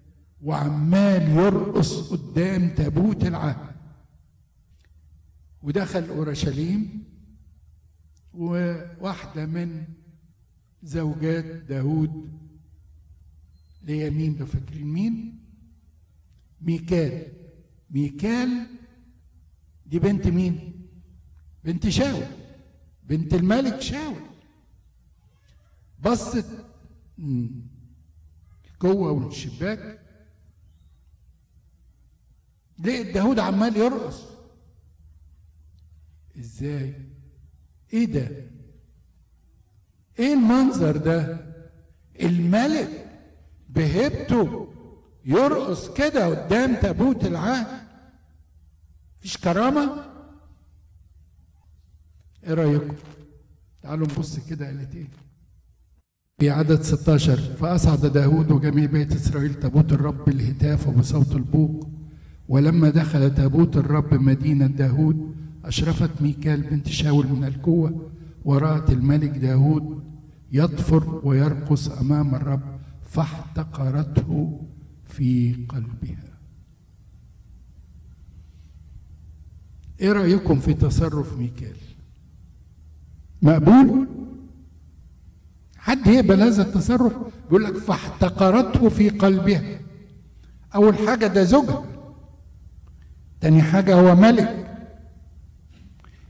وعمال 0.42 1.22
يرقص 1.30 2.10
قدام 2.12 2.68
تابوت 2.74 3.24
العهد. 3.24 3.74
ودخل 5.62 6.08
أورشليم 6.08 7.04
وواحدة 8.34 9.46
من 9.46 9.84
زوجات 10.82 11.44
داود 11.44 12.38
ليا 13.82 14.10
مين 14.10 14.36
لو 14.36 14.46
فاكرين 14.46 14.86
مين؟ 14.86 15.44
ميكال. 16.60 17.32
ميكال 17.90 18.66
دي 19.86 19.98
بنت 19.98 20.26
مين؟ 20.26 20.77
بنت 21.68 21.88
شاول. 21.88 22.26
بنت 23.02 23.34
الملك 23.34 23.80
شاول. 23.80 24.22
بصت. 26.00 26.46
جوه 28.82 29.10
والشباك. 29.12 30.00
لقيت 32.78 33.14
داود 33.14 33.38
عمال 33.38 33.76
يرقص. 33.76 34.22
إزاي؟ 36.38 36.94
إيه 37.92 38.04
ده؟ 38.04 38.28
إيه 40.18 40.34
المنظر 40.34 40.96
ده؟ 40.96 41.46
الملك 42.20 43.20
بهبته 43.68 44.72
يرقص 45.24 45.90
كده 45.90 46.26
قدام 46.26 46.74
تابوت 46.74 47.24
العهد. 47.24 47.88
مفيش 49.18 49.36
كرامة؟ 49.36 50.17
إيه 52.46 52.54
رأيكم 52.54 52.94
تعالوا 53.82 54.06
نبص 54.06 54.38
كده 54.38 54.66
قالت 54.66 54.94
إيه 54.94 55.08
في 56.38 56.50
عدد 56.50 56.82
16 56.82 57.36
فأصعد 57.36 58.06
داود 58.06 58.50
وجميع 58.50 58.86
بيت 58.86 59.12
إسرائيل 59.12 59.54
تابوت 59.54 59.92
الرب 59.92 60.24
بالهتاف 60.24 60.88
وبصوت 60.88 61.32
البوق. 61.32 61.88
ولما 62.48 62.90
دخل 62.90 63.34
تابوت 63.34 63.76
الرب 63.76 64.14
مدينة 64.14 64.66
داود 64.66 65.34
أشرفت 65.64 66.22
ميكال 66.22 66.62
بنت 66.62 66.88
شاول 66.88 67.26
من 67.26 67.44
القوة 67.44 68.10
ورأت 68.44 68.90
الملك 68.90 69.30
داود 69.30 70.02
يطفر 70.52 71.20
ويرقص 71.24 71.88
أمام 71.88 72.34
الرب 72.34 72.80
فاحتقرته 73.02 74.60
في 75.06 75.54
قلبها. 75.68 76.38
إيه 80.00 80.12
رأيكم 80.12 80.58
في 80.60 80.74
تصرف 80.74 81.38
ميكال؟ 81.38 81.76
مقبول؟ 83.42 84.06
حد 85.76 86.06
يقبل 86.06 86.42
هذا 86.42 86.62
التصرف؟ 86.62 87.12
بيقول 87.44 87.64
لك 87.64 87.76
فاحتقرته 87.76 88.88
في 88.88 89.08
قلبها. 89.08 89.62
أول 90.74 90.94
حاجة 90.98 91.26
ده 91.26 91.44
زوجها. 91.44 91.84
تاني 93.40 93.62
حاجة 93.62 93.94
هو 93.94 94.14
ملك. 94.16 94.64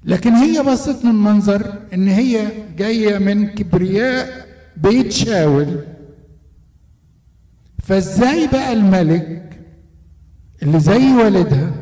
لكن 0.04 0.32
هي 0.32 0.62
بصت 0.62 1.04
من 1.04 1.14
منظر 1.14 1.74
إن 1.94 2.08
هي 2.08 2.48
جاية 2.76 3.18
من 3.18 3.46
كبرياء 3.46 4.46
بيت 4.76 5.12
شاول. 5.12 5.84
فازاي 7.82 8.46
بقى 8.46 8.72
الملك 8.72 9.60
اللي 10.62 10.80
زي 10.80 11.12
والدها 11.12 11.72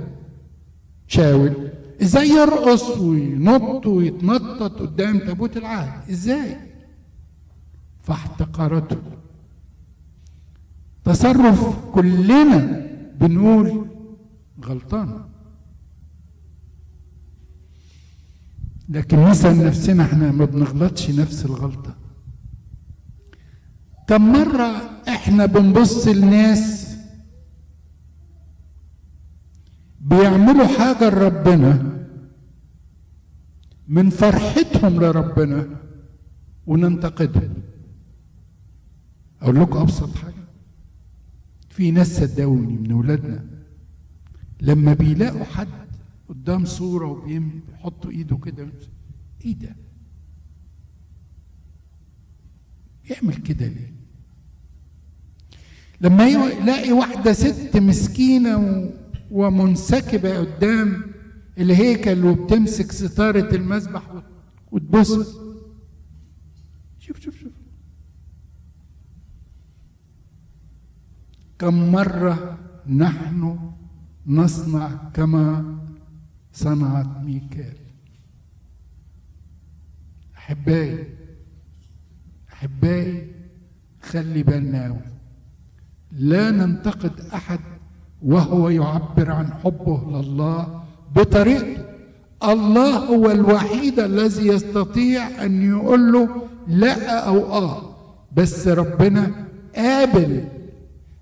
شاول؟ 1.07 1.66
إزاي 2.03 2.29
يرقص 2.29 2.99
وينط 2.99 3.87
ويتنطط 3.87 4.81
قدام 4.81 5.19
تابوت 5.19 5.57
العهد؟ 5.57 6.11
إزاي؟ 6.11 6.57
فاحتقرته. 8.03 9.03
تصرف 11.05 11.91
كلنا 11.93 12.87
بنقول 13.21 13.87
غلطان. 14.65 15.25
لكن 18.89 19.25
نسأل 19.25 19.67
نفسنا 19.67 20.05
إحنا 20.05 20.33
ما 20.33 20.45
بنغلطش 20.45 21.11
نفس 21.11 21.45
الغلطة. 21.45 21.97
كم 24.09 24.33
مرة 24.33 25.01
إحنا 25.09 25.47
بنبص 25.47 26.09
لناس 26.09 26.86
بيعملوا 30.11 30.67
حاجة 30.67 31.11
لربنا 31.11 31.97
من 33.89 34.11
فرحتهم 34.11 35.01
لربنا 35.01 35.69
وننتقدهم. 36.67 37.55
أقول 39.43 39.61
لكم 39.61 39.79
أبسط 39.79 40.17
حاجة. 40.17 40.35
في 41.71 41.91
ناس 41.91 42.21
صدقوني 42.21 42.73
من 42.79 42.93
ولادنا 42.93 43.45
لما 44.61 44.95
بيلاقوا 44.95 45.45
حد 45.45 45.69
قدام 46.29 46.65
صورة 46.65 47.07
وبيحطوا 47.07 48.11
إيده 48.11 48.37
كده 48.37 48.69
إيه 49.45 49.55
ده؟ 49.55 49.77
يعمل 53.11 53.35
كده 53.35 53.67
ليه؟ 53.67 53.93
لما 56.01 56.27
يلاقي 56.29 56.93
واحدة 56.93 57.33
ست 57.33 57.77
مسكينة 57.77 58.91
ومنسكبه 59.31 60.39
قدام 60.39 61.03
الهيكل 61.59 62.25
وبتمسك 62.25 62.93
ستارة 62.93 63.55
المسبح 63.55 64.23
وتبص. 64.73 65.39
شوف 66.99 67.21
شوف 67.21 67.39
شوف. 67.39 67.53
كم 71.59 71.93
مرة 71.93 72.59
نحن 72.89 73.71
نصنع 74.27 75.11
كما 75.15 75.79
صنعت 76.53 77.25
ميكال. 77.25 77.77
أحبائي 80.37 81.17
أحبائي 82.53 83.33
خلي 84.03 84.43
بالنا 84.43 85.01
لا 86.13 86.51
ننتقد 86.51 87.21
أحد 87.21 87.61
وهو 88.23 88.69
يعبر 88.69 89.31
عن 89.31 89.53
حبه 89.65 90.03
لله 90.11 90.83
بطريقته 91.17 91.87
الله 92.45 92.97
هو 92.97 93.31
الوحيد 93.31 94.01
الذي 94.01 94.47
يستطيع 94.47 95.45
أن 95.45 95.63
يقول 95.69 96.13
له 96.13 96.29
لا 96.69 97.19
أو 97.29 97.53
آه. 97.53 97.97
بس 98.37 98.69
ربنا 98.69 99.31
قابل 99.77 100.45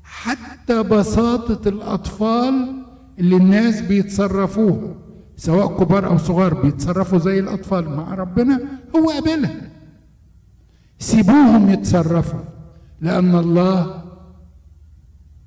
حتى 0.03 0.83
بساطة 0.83 1.69
الأطفال 1.69 2.83
اللي 3.19 3.37
الناس 3.37 3.81
بيتصرفوها 3.81 4.95
سواء 5.37 5.79
كبار 5.79 6.07
أو 6.07 6.19
صغار 6.19 6.55
بيتصرفوا 6.55 7.19
زي 7.19 7.39
الأطفال 7.39 7.89
مع 7.89 8.15
ربنا 8.15 8.61
هو 8.97 9.11
قابلها. 9.11 9.71
سيبوهم 10.99 11.71
يتصرفوا 11.71 12.41
لأن 13.01 13.35
الله 13.35 14.05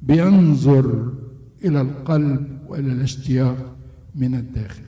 بينظر 0.01 1.13
إلى 1.65 1.82
القلب 1.82 2.60
وإلى 2.67 2.91
الاشتياق 2.91 3.78
من 4.15 4.36
الداخل. 4.36 4.84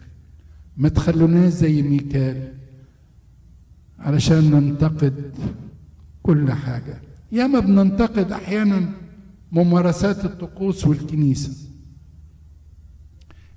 ما 0.77 0.89
تخلوناش 0.89 1.53
زي 1.53 1.82
ميكال 1.82 2.53
علشان 3.99 4.51
ننتقد 4.51 5.34
كل 6.23 6.51
حاجة. 6.51 7.01
ياما 7.32 7.60
بننتقد 7.60 8.32
أحيانا 8.32 8.93
ممارسات 9.51 10.25
الطقوس 10.25 10.88
والكنيسة. 10.88 11.69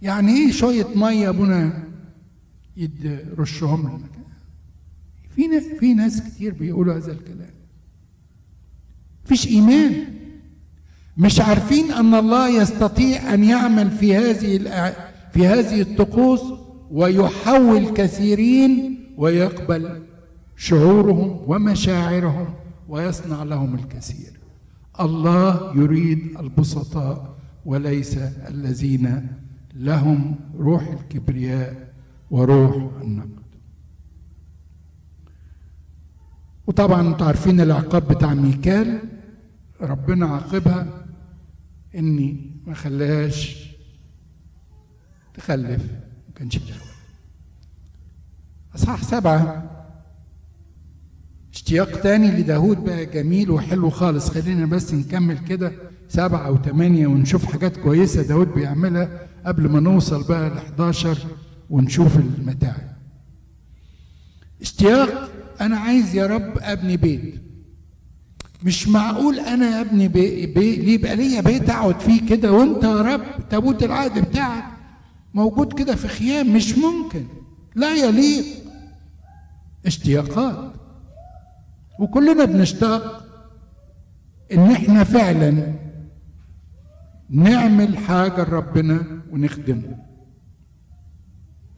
يعني 0.02 0.32
إيه 0.32 0.52
شوية 0.52 0.86
مية 0.96 1.28
أبونا 1.28 1.88
يرشهم 2.76 3.88
لنا؟ 3.88 4.08
في 5.28 5.60
في 5.80 5.94
ناس 5.94 6.22
كتير 6.22 6.54
بيقولوا 6.54 6.96
هذا 6.96 7.12
الكلام. 7.12 7.50
فيش 9.24 9.46
إيمان. 9.46 10.04
مش 11.16 11.40
عارفين 11.40 11.92
أن 11.92 12.14
الله 12.14 12.48
يستطيع 12.62 13.34
أن 13.34 13.44
يعمل 13.44 13.90
في 13.90 14.16
هذه 14.16 14.56
في 15.32 15.46
هذه 15.46 15.80
الطقوس 15.80 16.40
ويحول 16.90 17.88
كثيرين 17.88 18.98
ويقبل 19.16 20.02
شعورهم 20.56 21.40
ومشاعرهم 21.46 22.54
ويصنع 22.88 23.42
لهم 23.42 23.74
الكثير. 23.74 24.40
الله 25.00 25.72
يريد 25.76 26.36
البسطاء 26.40 27.34
وليس 27.64 28.18
الذين 28.48 29.26
لهم 29.74 30.34
روح 30.58 30.82
الكبرياء 30.88 31.92
وروح 32.30 32.76
النقد. 33.02 33.42
وطبعا 36.66 37.08
أنتوا 37.08 37.26
عارفين 37.26 37.60
العقاب 37.60 38.08
بتاع 38.08 38.34
ميكال؟ 38.34 38.98
ربنا 39.80 40.26
عاقبها. 40.26 41.01
إني 41.96 42.50
ما 42.66 42.74
خلاهاش 42.74 43.66
تخلف. 45.34 45.82
ما 46.28 46.34
كانش 46.34 46.56
لها 46.58 46.76
أصحاح 48.74 49.02
سبعة. 49.02 49.68
اشتياق 51.52 52.00
تاني 52.00 52.30
لداود 52.30 52.76
بقى 52.84 53.06
جميل 53.06 53.50
وحلو 53.50 53.90
خالص. 53.90 54.30
خلينا 54.30 54.66
بس 54.66 54.94
نكمل 54.94 55.38
كده 55.38 55.72
سبعة 56.08 56.46
أو 56.46 56.56
ثمانية 56.62 57.06
ونشوف 57.06 57.44
حاجات 57.44 57.76
كويسة 57.76 58.22
داود 58.22 58.48
بيعملها 58.54 59.26
قبل 59.46 59.68
ما 59.68 59.80
نوصل 59.80 60.28
بقى 60.28 60.50
ل 60.50 60.52
11 60.52 61.18
ونشوف 61.70 62.16
المتاعب 62.16 62.96
اشتياق 64.60 65.30
أنا 65.60 65.76
عايز 65.78 66.14
يا 66.14 66.26
رب 66.26 66.58
أبني 66.58 66.96
بيت. 66.96 67.41
مش 68.64 68.88
معقول 68.88 69.38
أنا 69.40 69.80
أبني 69.80 70.08
بي 70.08 70.46
بي 70.46 70.76
ليه 70.76 70.94
يبقى 70.94 71.16
ليا 71.16 71.40
بيت 71.40 71.70
أقعد 71.70 72.00
فيه 72.00 72.26
كده 72.26 72.52
وأنت 72.52 72.84
يا 72.84 73.02
رب 73.02 73.48
تابوت 73.50 73.82
العهد 73.82 74.28
بتاعك 74.28 74.64
موجود 75.34 75.72
كده 75.78 75.94
في 75.94 76.08
خيام 76.08 76.54
مش 76.56 76.78
ممكن. 76.78 77.26
لا 77.74 77.94
يليق. 77.94 78.44
اشتياقات. 79.86 80.72
وكلنا 82.00 82.44
بنشتاق 82.44 83.24
إن 84.52 84.70
إحنا 84.70 85.04
فعلا 85.04 85.74
نعمل 87.30 87.98
حاجة 87.98 88.42
لربنا 88.44 89.22
ونخدمه. 89.30 89.98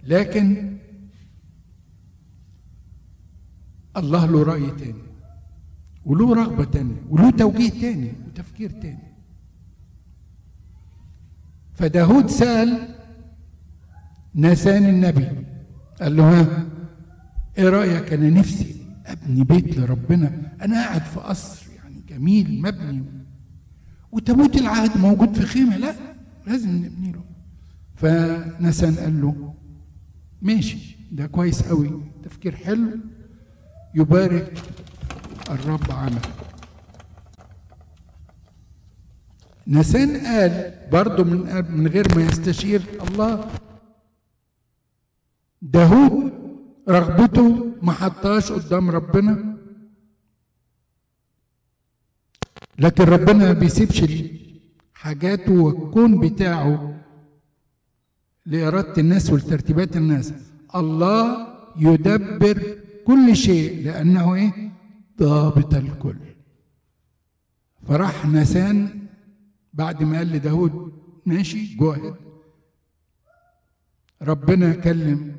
لكن 0.04 0.76
الله 3.96 4.26
له 4.26 4.42
رأي 4.42 4.70
تاني. 4.70 5.13
وله 6.04 6.34
رغبة 6.34 6.64
تانية 6.64 7.02
وله 7.08 7.30
توجيه 7.30 7.70
تاني 7.70 8.12
وتفكير 8.26 8.70
تاني. 8.70 9.14
فداود 11.74 12.26
سأل 12.26 12.94
ناسان 14.34 14.88
النبي 14.88 15.28
قال 16.00 16.16
له 16.16 16.40
ها 16.40 16.66
إيه 17.58 17.68
رأيك؟ 17.68 18.12
أنا 18.12 18.30
نفسي 18.30 18.86
أبني 19.06 19.44
بيت 19.44 19.78
لربنا. 19.78 20.52
أنا 20.62 20.74
قاعد 20.74 21.02
في 21.02 21.20
قصر 21.20 21.66
يعني 21.76 22.02
جميل 22.08 22.62
مبني. 22.62 23.04
وتابوت 24.12 24.56
العهد 24.56 24.98
موجود 24.98 25.34
في 25.34 25.42
خيمة؟ 25.42 25.76
لا 25.76 25.94
لازم 26.46 26.70
نبني 26.70 27.12
له. 27.12 27.24
فنسان 27.94 28.94
قال 28.94 29.20
له 29.22 29.54
ماشي 30.42 30.96
ده 31.12 31.26
كويس 31.26 31.62
قوي 31.62 32.02
تفكير 32.24 32.56
حلو. 32.56 32.88
يبارك. 33.94 34.62
الرب 35.50 35.90
عمل. 35.92 36.20
نسان 39.66 40.16
قال 40.26 40.74
برضه 40.92 41.24
من 41.24 41.64
من 41.70 41.86
غير 41.86 42.14
ما 42.16 42.22
يستشير 42.22 42.82
الله 43.08 43.50
داود 45.62 46.32
رغبته 46.88 47.66
ما 47.82 47.92
حطهاش 47.92 48.52
قدام 48.52 48.90
ربنا. 48.90 49.56
لكن 52.78 53.04
ربنا 53.04 53.44
ما 53.44 53.52
بيسيبش 53.52 54.04
حاجاته 54.94 55.52
والكون 55.52 56.20
بتاعه 56.20 57.00
لإرادة 58.46 58.94
الناس 58.98 59.30
ولترتيبات 59.30 59.96
الناس. 59.96 60.32
الله 60.74 61.46
يدبر 61.76 62.78
كل 63.06 63.36
شيء 63.36 63.84
لأنه 63.84 64.34
إيه؟ 64.34 64.63
ضابط 65.18 65.74
الكل. 65.74 66.16
فراح 67.88 68.26
نسان 68.26 69.06
بعد 69.72 70.02
ما 70.02 70.16
قال 70.18 70.28
لداود 70.28 70.92
ماشي 71.26 71.76
جوهد. 71.76 72.14
ربنا 74.22 74.74
كلم 74.74 75.36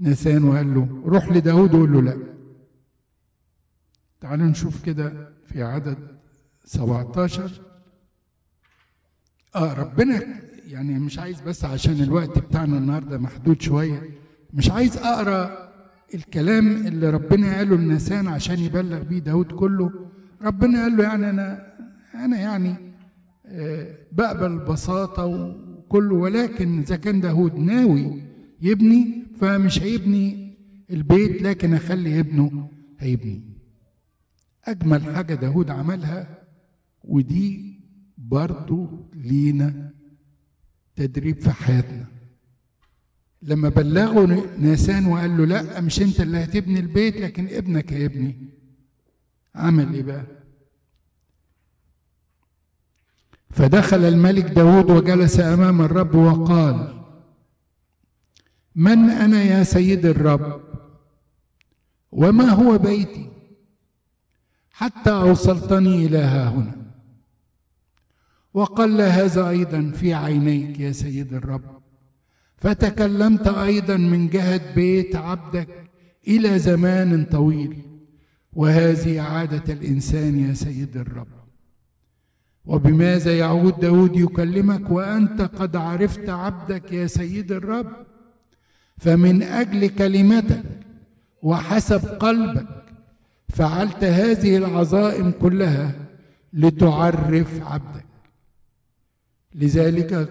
نسان 0.00 0.44
وقال 0.44 0.74
له 0.74 1.02
روح 1.06 1.28
لداود 1.28 1.74
وقول 1.74 1.92
له 1.92 2.02
لا. 2.02 2.16
تعالوا 4.20 4.46
نشوف 4.46 4.84
كده 4.84 5.32
في 5.46 5.62
عدد 5.62 6.18
17 6.64 7.50
آه 9.54 9.72
ربنا 9.74 10.22
يعني 10.66 10.98
مش 10.98 11.18
عايز 11.18 11.40
بس 11.40 11.64
عشان 11.64 12.02
الوقت 12.02 12.38
بتاعنا 12.38 12.78
النهارده 12.78 13.18
محدود 13.18 13.60
شوية 13.60 14.10
مش 14.52 14.70
عايز 14.70 14.96
أقرأ 14.96 15.65
الكلام 16.14 16.86
اللي 16.86 17.10
ربنا 17.10 17.56
قاله 17.56 17.76
لنسان 17.76 18.26
عشان 18.28 18.58
يبلغ 18.58 19.02
بيه 19.02 19.18
داود 19.18 19.52
كله 19.52 19.90
ربنا 20.42 20.82
قال 20.82 20.96
له 20.96 21.04
يعني 21.04 21.30
أنا 21.30 21.72
أنا 22.14 22.40
يعني 22.40 22.74
آه 23.46 23.96
بقبل 24.12 24.58
ببساطه 24.58 25.26
وكله 25.26 26.14
ولكن 26.14 26.78
إذا 26.78 26.96
كان 26.96 27.20
داود 27.20 27.54
ناوي 27.58 28.22
يبني 28.62 29.24
فمش 29.40 29.82
هيبني 29.82 30.56
البيت 30.90 31.42
لكن 31.42 31.74
أخلي 31.74 32.20
ابنه 32.20 32.70
هيبني. 32.98 33.42
أجمل 34.64 35.02
حاجة 35.14 35.34
داود 35.34 35.70
عملها 35.70 36.38
ودي 37.04 37.80
برضو 38.18 39.10
لينا 39.14 39.90
تدريب 40.96 41.40
في 41.40 41.50
حياتنا. 41.50 42.06
لما 43.42 43.68
بلغوا 43.68 44.26
ناسان 44.58 45.06
وقال 45.06 45.36
له 45.36 45.44
لا 45.44 45.80
مش 45.80 46.02
انت 46.02 46.20
اللي 46.20 46.44
هتبني 46.44 46.80
البيت 46.80 47.16
لكن 47.16 47.48
ابنك 47.50 47.92
هيبني. 47.92 48.36
عمل 49.54 49.94
إيه 49.94 50.02
بقى؟ 50.02 50.24
فدخل 53.50 54.04
الملك 54.04 54.44
داود 54.44 54.90
وجلس 54.90 55.40
أمام 55.40 55.82
الرب 55.82 56.14
وقال 56.14 57.04
من 58.74 59.10
أنا 59.10 59.42
يا 59.42 59.62
سيد 59.62 60.06
الرب؟ 60.06 60.60
وما 62.12 62.44
هو 62.44 62.78
بيتي؟ 62.78 63.30
حتى 64.70 65.10
أوصلتني 65.10 66.06
إلى 66.06 66.18
ها 66.18 66.48
هنا. 66.48 66.76
وقل 68.54 69.00
هذا 69.00 69.48
أيضا 69.48 69.90
في 69.90 70.14
عينيك 70.14 70.80
يا 70.80 70.92
سيد 70.92 71.34
الرب. 71.34 71.75
فتكلمت 72.56 73.48
أيضا 73.48 73.96
من 73.96 74.28
جهة 74.28 74.74
بيت 74.74 75.16
عبدك 75.16 75.68
إلى 76.28 76.58
زمان 76.58 77.24
طويل. 77.24 77.82
وهذه 78.52 79.20
عادة 79.20 79.72
الإنسان 79.72 80.48
يا 80.48 80.54
سيد 80.54 80.96
الرب. 80.96 81.26
وبماذا 82.64 83.38
يعود 83.38 83.80
داود 83.80 84.16
يكلمك 84.16 84.90
وأنت 84.90 85.42
قد 85.42 85.76
عرفت 85.76 86.28
عبدك 86.28 86.92
يا 86.92 87.06
سيد 87.06 87.52
الرب؟ 87.52 88.06
فمن 88.98 89.42
أجل 89.42 89.88
كلمتك 89.88 90.62
وحسب 91.42 92.06
قلبك 92.06 92.66
فعلت 93.48 94.04
هذه 94.04 94.56
العظائم 94.56 95.30
كلها 95.30 95.94
لتعرف 96.52 97.62
عبدك. 97.62 98.06
لذلك 99.54 100.28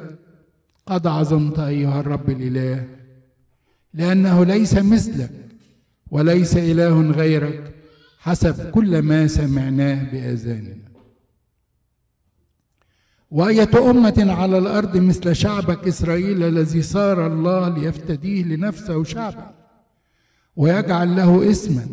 قد 0.85 1.07
عظمت 1.07 1.59
أيها 1.59 1.99
الرب 1.99 2.29
الإله 2.29 2.87
لأنه 3.93 4.45
ليس 4.45 4.73
مثلك 4.73 5.31
وليس 6.11 6.57
إله 6.57 7.01
غيرك 7.11 7.75
حسب 8.19 8.71
كل 8.71 8.99
ما 9.01 9.27
سمعناه 9.27 10.11
بآذاننا. 10.11 10.85
وآية 13.31 13.89
أمة 13.89 14.25
على 14.27 14.57
الأرض 14.57 14.97
مثل 14.97 15.35
شعبك 15.35 15.87
إسرائيل 15.87 16.43
الذي 16.43 16.81
صار 16.81 17.27
الله 17.27 17.69
ليفتديه 17.69 18.43
لنفسه 18.43 19.03
شعبا 19.03 19.53
ويجعل 20.55 21.15
له 21.15 21.51
اسما 21.51 21.85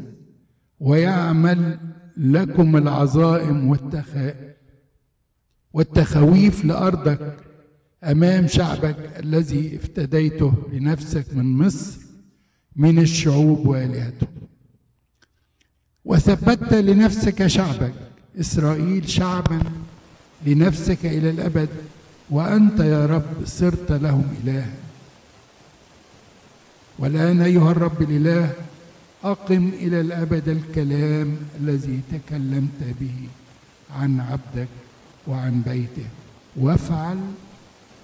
ويعمل 0.81 1.79
لكم 2.17 2.77
العظائم 2.77 3.69
والتخ... 3.69 4.09
والتخويف 5.73 6.65
لأرضك 6.65 7.37
أمام 8.05 8.47
شعبك 8.47 8.97
الذي 9.19 9.77
افتديته 9.77 10.53
لنفسك 10.73 11.27
من 11.35 11.59
مصر 11.59 11.99
من 12.77 12.99
الشعوب 12.99 13.67
وآلهته. 13.67 14.27
وثبتت 16.05 16.75
لنفسك 16.75 17.47
شعبك 17.47 17.95
إسرائيل 18.41 19.09
شعبا 19.09 19.61
لنفسك 20.47 21.07
إلى 21.07 21.31
الأبد 21.31 21.69
وأنت 22.31 22.81
يا 22.81 23.07
رب 23.07 23.45
صرت 23.45 23.93
لهم 23.93 24.35
إلها. 24.45 24.73
والآن 26.99 27.41
أيها 27.41 27.71
الرب 27.71 28.03
الإله 28.03 28.53
أقم 29.25 29.69
إلى 29.69 30.01
الأبد 30.01 30.49
الكلام 30.49 31.37
الذي 31.61 32.01
تكلمت 32.13 32.81
به 33.01 33.29
عن 33.97 34.21
عبدك 34.21 34.69
وعن 35.27 35.63
بيته 35.63 36.09
وافعل 36.57 37.19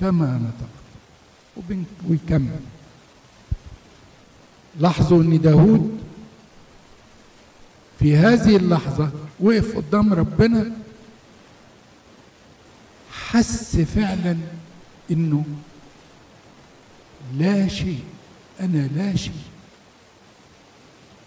كما 0.01 0.27
نطقت 0.27 1.79
ويكمل. 2.09 2.61
لاحظوا 4.81 5.23
إن 5.23 5.41
داود 5.41 5.99
في 7.99 8.17
هذه 8.17 8.57
اللحظة 8.57 9.11
وقف 9.41 9.77
قدام 9.77 10.13
ربنا 10.15 10.73
حس 13.13 13.77
فعلا 13.77 14.37
إنه 15.11 15.45
لا 17.39 17.69
شيء 17.69 18.05
أنا 18.61 18.89
لا 18.97 19.17
شيء. 19.17 19.33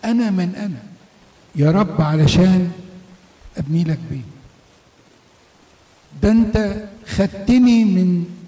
أنا 0.06 0.32
من 0.32 0.56
أنا. 0.56 0.84
يا 1.56 1.72
رب 1.72 2.02
علشان 2.02 2.72
أبني 3.58 3.84
لك 3.84 4.00
بيت. 4.12 4.22
ده 6.24 6.32
أنت 6.32 6.88
خدتني 7.08 7.86
من 7.86 8.41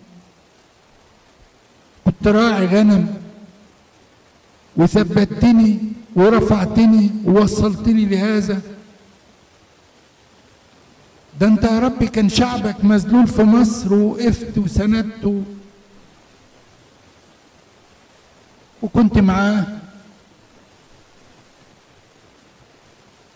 كنت 2.05 2.27
راعي 2.27 2.65
غنم 2.65 3.13
وثبتني 4.77 5.79
ورفعتني 6.15 7.11
ووصلتني 7.25 8.05
لهذا. 8.05 8.61
ده 11.39 11.47
انت 11.47 11.63
يا 11.63 11.79
رب 11.79 12.03
كان 12.03 12.29
شعبك 12.29 12.85
مذلول 12.85 13.27
في 13.27 13.43
مصر 13.43 13.93
وقفت 13.93 14.57
وسندته 14.57 15.43
وكنت 18.81 19.17
معاه. 19.17 19.65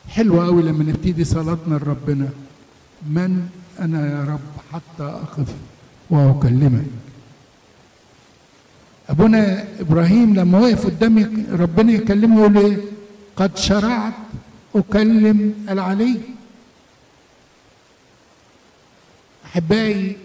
حلوة 0.10 0.46
قوي 0.46 0.64
لما 0.64 0.84
نبتدي 0.84 1.24
صلاتنا 1.24 1.76
لربنا. 1.76 2.30
من 3.10 3.50
أنا 3.80 4.12
يا 4.12 4.24
رب 4.24 4.74
حتى 4.74 5.04
أقف 5.04 5.48
وأكلمك؟ 6.10 6.86
أبونا 9.10 9.64
إبراهيم 9.80 10.36
لما 10.36 10.60
وقف 10.60 10.86
قدام 10.86 11.46
ربنا 11.52 11.92
يكلمه 11.92 12.40
يقول 12.42 12.58
إيه؟ 12.58 12.78
قد 13.36 13.58
شرعت 13.58 14.14
أكلم 14.76 15.54
العلي. 15.70 16.20
أحبائي 19.46 20.18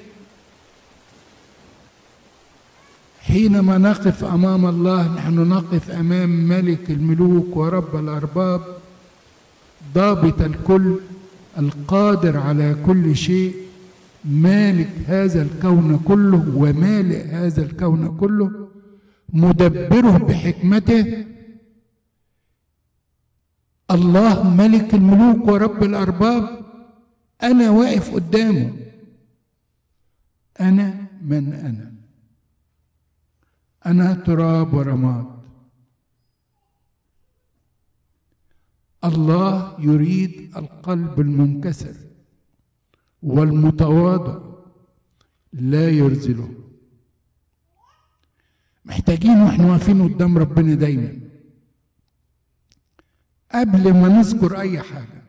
حينما 3.21 3.79
نقف 3.79 4.25
أمام 4.25 4.67
الله 4.67 5.15
نحن 5.15 5.35
نقف 5.49 5.91
أمام 5.91 6.31
ملك 6.49 6.91
الملوك 6.91 7.57
ورب 7.57 7.97
الأرباب 7.97 8.61
ضابط 9.95 10.41
الكل 10.41 10.97
القادر 11.59 12.39
على 12.39 12.77
كل 12.87 13.17
شيء 13.17 13.55
مالك 14.25 14.91
هذا 15.07 15.43
الكون 15.43 16.01
كله 16.05 16.45
ومالئ 16.57 17.25
هذا 17.27 17.63
الكون 17.63 18.17
كله. 18.21 18.62
مدبره 19.33 20.19
بحكمته. 20.19 21.27
الله 23.91 24.55
ملك 24.55 24.95
الملوك 24.95 25.49
ورب 25.49 25.83
الأرباب. 25.83 26.65
أنا 27.43 27.71
واقف 27.71 28.15
قدامه. 28.15 28.73
أنا 30.61 31.07
من 31.23 31.53
أنا. 31.53 31.93
أنا 33.87 34.15
تراب 34.15 34.75
ورماد. 34.75 35.27
الله 39.05 39.77
يريد 39.81 40.57
القلب 40.57 41.21
المنكسر 41.21 41.95
والمتواضع 43.23 44.39
لا 45.53 45.91
يرزله. 45.91 46.62
محتاجين 48.85 49.41
وإحنا 49.41 49.67
واقفين 49.67 50.03
قدام 50.03 50.39
ربنا 50.39 50.75
دايما. 50.75 51.19
قبل 53.53 53.93
ما 53.95 54.09
نذكر 54.09 54.61
أي 54.61 54.81
حاجة 54.81 55.23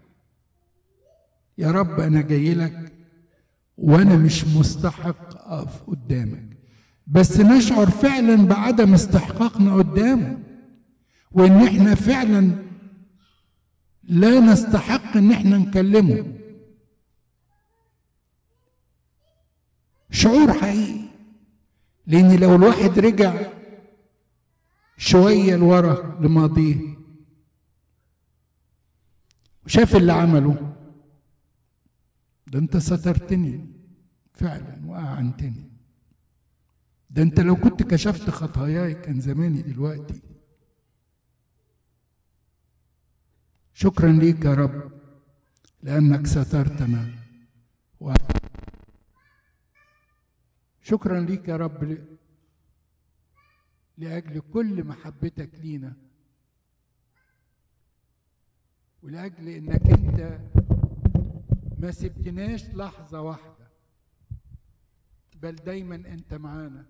يا 1.58 1.72
رب 1.72 2.00
أنا 2.00 2.22
جاي 2.22 2.54
لك 2.54 2.94
وأنا 3.78 4.16
مش 4.16 4.46
مستحق 4.46 5.36
أقف 5.38 5.84
قدامك. 5.84 6.58
بس 7.08 7.40
نشعر 7.40 7.90
فعلا 7.90 8.36
بعدم 8.48 8.94
استحقاقنا 8.94 9.74
قدامه 9.76 10.38
وإن 11.32 11.68
إحنا 11.68 11.96
فعلا 11.96 12.52
لا 14.04 14.40
نستحق 14.40 15.18
إن 15.18 15.32
إحنا 15.32 15.58
نكلمه. 15.58 16.26
شعور 20.12 20.54
حقيقي. 20.54 21.03
لأن 22.08 22.40
لو 22.40 22.56
الواحد 22.56 23.00
رجع 23.00 23.52
شوية 24.98 25.56
لورا 25.56 26.20
لماضيه 26.22 26.98
وشاف 29.66 29.96
اللي 29.96 30.14
عمله 30.14 30.76
ده 32.48 32.60
أنت 32.60 32.78
سترتني 32.78 33.70
فعلا 34.34 34.82
وأعنتني. 34.86 35.70
ده 37.10 37.22
أنت 37.22 37.40
لو 37.40 37.56
كنت 37.56 37.84
كشفت 37.84 38.30
خطاياي 38.30 38.94
كان 38.94 39.20
زماني 39.20 39.62
دلوقتي. 39.62 40.22
شكرا 43.74 44.12
ليك 44.12 44.46
يا 44.46 44.54
رب 44.54 44.92
لأنك 45.84 46.28
سترتنا. 46.28 47.10
و... 48.00 48.14
شكرا 50.84 51.20
ليك 51.20 51.48
يا 51.48 51.58
رب. 51.58 51.98
لأجل 53.98 54.40
كل 54.54 54.84
محبتك 54.84 55.56
لينا 55.56 55.94
ولأجل 59.04 59.50
إنك 59.50 59.88
أنت 59.88 60.40
ما 61.80 61.92
سبتناش 61.92 62.70
لحظة 62.70 63.22
واحدة 63.22 63.68
بل 65.42 65.56
دايما 65.56 65.96
أنت 65.96 66.34
معانا 66.34 66.86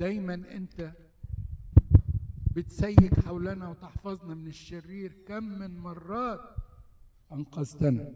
دايما 0.00 0.34
أنت 0.34 0.92
بتسيك 2.56 3.20
حولنا 3.20 3.68
وتحفظنا 3.68 4.34
من 4.34 4.46
الشرير 4.46 5.12
كم 5.26 5.44
من 5.44 5.78
مرات 5.78 6.40
أنقذتنا 7.32 8.14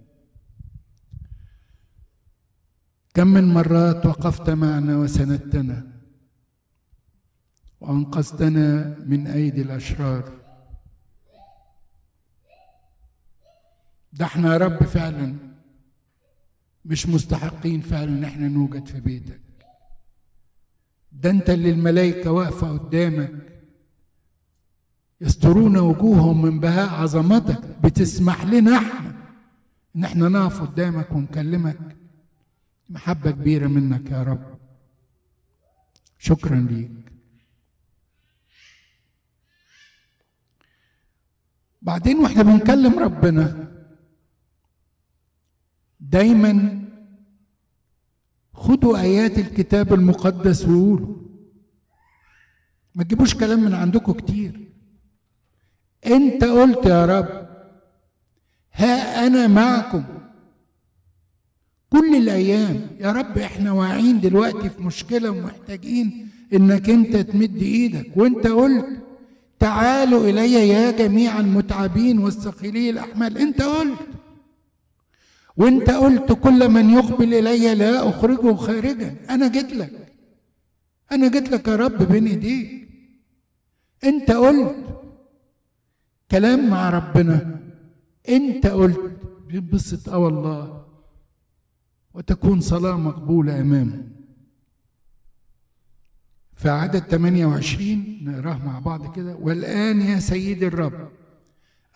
كم 3.14 3.26
من 3.28 3.44
مرات 3.54 4.06
وقفت 4.06 4.50
معنا 4.50 4.96
وسندتنا 4.96 5.86
وأنقذتنا 7.80 8.96
من 9.06 9.26
أيدي 9.26 9.62
الأشرار. 9.62 10.32
ده 14.12 14.24
إحنا 14.24 14.52
يا 14.52 14.58
رب 14.58 14.82
فعلا 14.84 15.34
مش 16.84 17.06
مستحقين 17.08 17.80
فعلا 17.80 18.04
إن 18.04 18.24
إحنا 18.24 18.48
نوجد 18.48 18.86
في 18.86 19.00
بيتك. 19.00 19.40
ده 21.12 21.30
أنت 21.30 21.50
اللي 21.50 21.70
الملائكة 21.70 22.30
واقفة 22.30 22.78
قدامك 22.78 23.32
يسترون 25.20 25.76
وجوههم 25.78 26.42
من 26.42 26.60
بهاء 26.60 26.88
عظمتك 26.88 27.60
بتسمح 27.84 28.44
لنا 28.44 28.76
إحنا 28.76 29.14
إن 29.96 30.04
إحنا 30.04 30.28
نقف 30.28 30.60
قدامك 30.62 31.12
ونكلمك. 31.12 31.97
محبة 32.88 33.30
كبيرة 33.30 33.66
منك 33.66 34.10
يا 34.10 34.22
رب. 34.22 34.58
شكرا 36.18 36.56
ليك. 36.70 37.12
بعدين 41.82 42.18
وإحنا 42.18 42.42
بنكلم 42.42 42.98
ربنا. 42.98 43.68
دايما 46.00 46.84
خدوا 48.54 49.00
آيات 49.00 49.38
الكتاب 49.38 49.92
المقدس 49.92 50.64
وقولوا. 50.64 51.16
ما 52.94 53.04
تجيبوش 53.04 53.34
كلام 53.34 53.64
من 53.64 53.74
عندكم 53.74 54.12
كتير. 54.12 54.72
انت 56.06 56.44
قلت 56.44 56.86
يا 56.86 57.06
رب 57.06 57.48
ها 58.72 59.26
أنا 59.26 59.46
معكم. 59.46 60.17
كل 61.98 62.14
الأيام. 62.16 62.76
يا 63.00 63.12
رب 63.12 63.38
إحنا 63.38 63.72
واعيين 63.72 64.20
دلوقتي 64.20 64.70
في 64.70 64.82
مشكلة 64.82 65.30
ومحتاجين 65.30 66.28
إنك 66.54 66.90
أنت 66.90 67.16
تمد 67.16 67.62
إيدك. 67.62 68.16
وأنت 68.16 68.46
قلت 68.46 68.86
تعالوا 69.58 70.28
إلي 70.28 70.68
يا 70.68 70.90
جميع 70.90 71.40
المتعبين 71.40 72.18
والثقيلي 72.18 72.90
الأحمال. 72.90 73.38
أنت 73.38 73.62
قلت. 73.62 73.98
وأنت 75.56 75.90
قلت 75.90 76.32
كل 76.32 76.68
من 76.68 76.90
يقبل 76.90 77.34
إلي 77.34 77.74
لا 77.74 78.08
أخرجه 78.08 78.54
خارجا. 78.54 79.16
أنا 79.30 79.48
جيت 79.48 79.72
لك. 79.72 80.14
أنا 81.12 81.28
جيت 81.28 81.50
لك 81.50 81.68
يا 81.68 81.76
رب 81.76 82.12
بين 82.12 82.26
إيديك. 82.26 82.88
أنت 84.04 84.30
قلت 84.30 84.76
كلام 86.30 86.70
مع 86.70 86.90
ربنا. 86.90 87.60
أنت 88.28 88.66
قلت 88.66 89.00
بينبسط 89.48 90.08
أه 90.08 90.18
والله. 90.18 90.87
وتكون 92.14 92.60
صلاة 92.60 92.96
مقبولة 92.96 93.60
أمامه. 93.60 94.02
في 96.54 96.68
عدد 96.68 97.02
28 97.02 98.18
نقراه 98.24 98.58
مع 98.66 98.78
بعض 98.78 99.16
كده. 99.16 99.36
والآن 99.36 100.00
يا 100.00 100.18
سيدي 100.18 100.66
الرب 100.66 101.08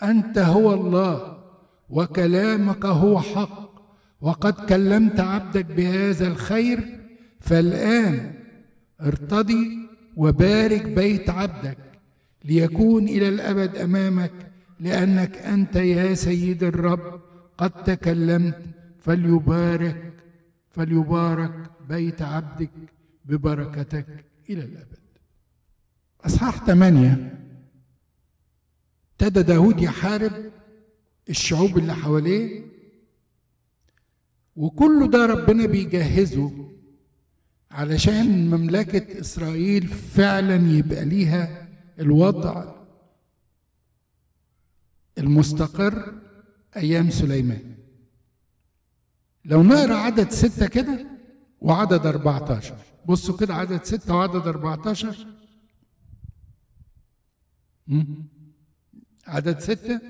أنت 0.02 0.38
هو 0.38 0.74
الله 0.74 1.38
وكلامك 1.90 2.84
هو 2.86 3.20
حق 3.20 3.72
وقد 4.20 4.52
كلمت 4.52 5.20
عبدك 5.20 5.64
بهذا 5.64 6.26
الخير 6.28 6.98
فالآن 7.40 8.34
ارتضي 9.00 9.78
وبارك 10.16 10.84
بيت 10.84 11.30
عبدك 11.30 11.78
ليكون 12.44 13.08
إلى 13.08 13.28
الأبد 13.28 13.76
أمامك 13.76 14.32
لأنك 14.80 15.36
أنت 15.36 15.76
يا 15.76 16.14
سيد 16.14 16.62
الرب 16.62 17.20
قد 17.58 17.70
تكلمت 17.70 18.62
فليبارك 19.04 20.12
فليبارك 20.70 21.70
بيت 21.88 22.22
عبدك 22.22 22.70
ببركتك 23.24 24.24
إلى 24.50 24.64
الأبد. 24.64 24.98
أصحاح 26.24 26.66
ثمانية 26.66 27.38
ابتدى 29.12 29.42
داود 29.42 29.80
يحارب 29.82 30.32
الشعوب 31.28 31.78
اللي 31.78 31.94
حواليه 31.94 32.62
وكل 34.56 35.10
ده 35.10 35.26
ربنا 35.26 35.66
بيجهزه 35.66 36.68
علشان 37.70 38.50
مملكة 38.50 39.20
إسرائيل 39.20 39.86
فعلا 39.88 40.56
يبقى 40.78 41.04
ليها 41.04 41.68
الوضع 41.98 42.74
المستقر 45.18 46.14
أيام 46.76 47.10
سليمان. 47.10 47.71
لو 49.44 49.62
نقرأ 49.62 49.94
عدد 49.94 50.30
ستة 50.30 50.66
كده 50.66 51.06
وعدد 51.60 52.06
14 52.06 52.74
بصوا 53.06 53.36
كده 53.36 53.54
عدد 53.54 53.84
ستة 53.84 54.14
وعدد 54.14 54.46
14 54.48 55.26
مم. 57.86 58.28
عدد 59.26 59.58
ستة. 59.58 60.00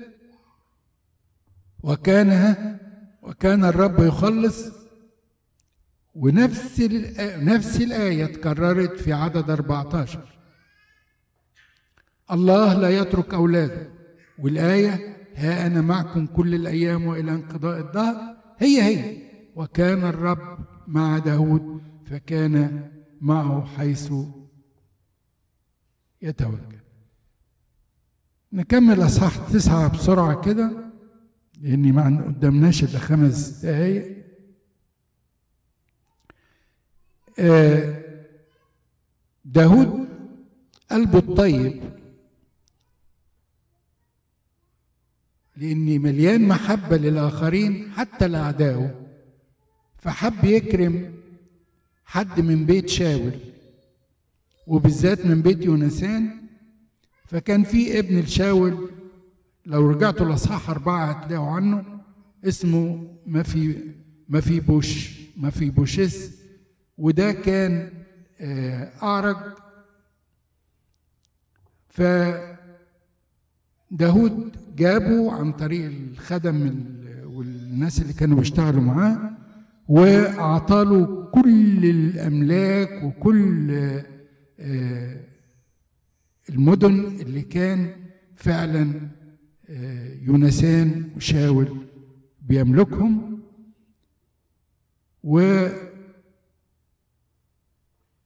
وكان 1.83 2.55
وكان 3.21 3.65
الرب 3.65 3.99
يخلص 3.99 4.65
ونفس 6.15 6.81
نفس 7.37 7.81
الآية 7.81 8.25
اتكررت 8.25 8.99
في 8.99 9.13
عدد 9.13 9.49
14 9.49 10.19
الله 12.31 12.73
لا 12.73 12.89
يترك 12.89 13.33
أولاده. 13.33 13.89
والآية 14.39 15.17
ها 15.35 15.67
أنا 15.67 15.81
معكم 15.81 16.25
كل 16.27 16.55
الأيام 16.55 17.05
وإلى 17.05 17.31
انقضاء 17.31 17.79
الدهر. 17.79 18.42
هي 18.63 18.81
هي. 18.83 19.17
وكان 19.55 20.03
الرب 20.03 20.57
مع 20.87 21.17
داود 21.17 21.81
فكان 22.05 22.89
معه 23.21 23.65
حيث 23.65 24.13
يتوجه. 26.21 26.83
نكمل 28.53 29.05
أصحاح 29.05 29.37
تسعة 29.53 29.93
بسرعة 29.93 30.41
كده 30.41 30.71
لأني 31.61 31.91
ما 31.91 32.25
قدامناش 32.27 32.83
إلا 32.83 32.99
خمس 32.99 33.49
دقايق. 33.49 34.23
آه، 37.39 38.03
داود 39.45 40.07
قلبه 40.91 41.19
الطيب. 41.19 41.83
لأني 45.57 45.99
مليان 45.99 46.47
محبة 46.47 46.97
للآخرين 46.97 47.91
حتى 47.91 48.27
لأعدائه. 48.27 48.95
فحب 49.97 50.43
يكرم 50.43 51.13
حد 52.05 52.39
من 52.39 52.65
بيت 52.65 52.89
شاول 52.89 53.31
وبالذات 54.67 55.25
من 55.25 55.41
بيت 55.41 55.65
يونسان. 55.65 56.43
فكان 57.25 57.63
في 57.63 57.99
ابن 57.99 58.17
الشاول 58.17 58.89
لو 59.65 59.89
رجعتوا 59.91 60.25
لاصحاح 60.25 60.69
أربعة 60.69 61.05
هتلاقوا 61.11 61.47
عنه 61.47 61.85
اسمه 62.45 63.07
ما 63.25 63.43
في 63.43 63.93
ما 64.29 64.41
في 64.41 64.59
بوش 64.59 65.19
ما 65.37 65.49
في 65.49 65.69
بوشس 65.69 66.31
وده 66.97 67.31
كان 67.31 67.89
آه، 68.41 68.91
أعرج. 69.03 69.37
ف 71.89 72.01
داود 73.91 74.55
جابه 74.75 75.31
عن 75.31 75.51
طريق 75.51 75.85
الخدم 76.11 76.55
ال- 76.67 77.25
والناس 77.25 78.01
اللي 78.01 78.13
كانوا 78.13 78.37
بيشتغلوا 78.37 78.81
معاه 78.81 79.31
واعطاله 79.87 81.25
كل 81.33 81.85
الأملاك 81.85 83.03
وكل 83.03 83.71
آه، 84.59 85.19
المدن 86.49 87.05
اللي 87.05 87.41
كان 87.41 87.89
فعلا 88.35 88.91
آه، 89.69 90.13
يونسان 90.21 91.03
وشاول 91.17 91.77
بيملكهم. 92.41 93.39
و 95.23 95.67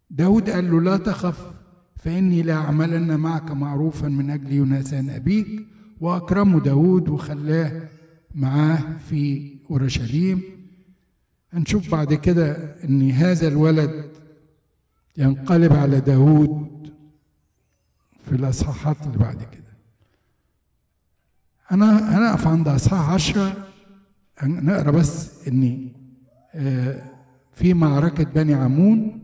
داود 0.10 0.50
قال 0.50 0.72
له 0.72 0.82
لا 0.82 0.98
تخف 0.98 1.52
فإني 1.95 2.41
لا 2.41 2.54
أعملن 2.54 3.16
معك 3.20 3.52
معروفا 3.52 4.08
من 4.08 4.30
أجل 4.30 4.52
يونسان 4.54 5.10
أبيك. 5.10 5.68
وأكرمه 6.02 6.60
داود 6.60 7.10
وخلاه 7.10 7.89
معاه 8.36 8.98
في 9.10 9.52
أورشليم. 9.72 10.41
هنشوف 11.54 11.91
بعد 11.91 12.14
كده 12.14 12.76
أن 12.84 13.12
هذا 13.12 13.48
الولد 13.48 14.12
ينقلب 15.18 15.74
على 15.74 16.00
داود 16.00 16.93
في 18.26 18.36
الأصحاحات 18.36 18.98
اللي 19.06 19.18
بعد 19.18 19.38
كده. 19.43 19.74
أنا 21.72 22.18
هنقف 22.18 22.48
عند 22.48 22.68
أصحاح 22.68 23.10
عشرة 23.10 23.68
نقرأ 24.43 24.91
بس 24.91 25.48
إن 25.48 25.91
آه، 26.56 27.04
في 27.54 27.74
معركة 27.74 28.24
بني 28.24 28.54
عمون. 28.54 29.24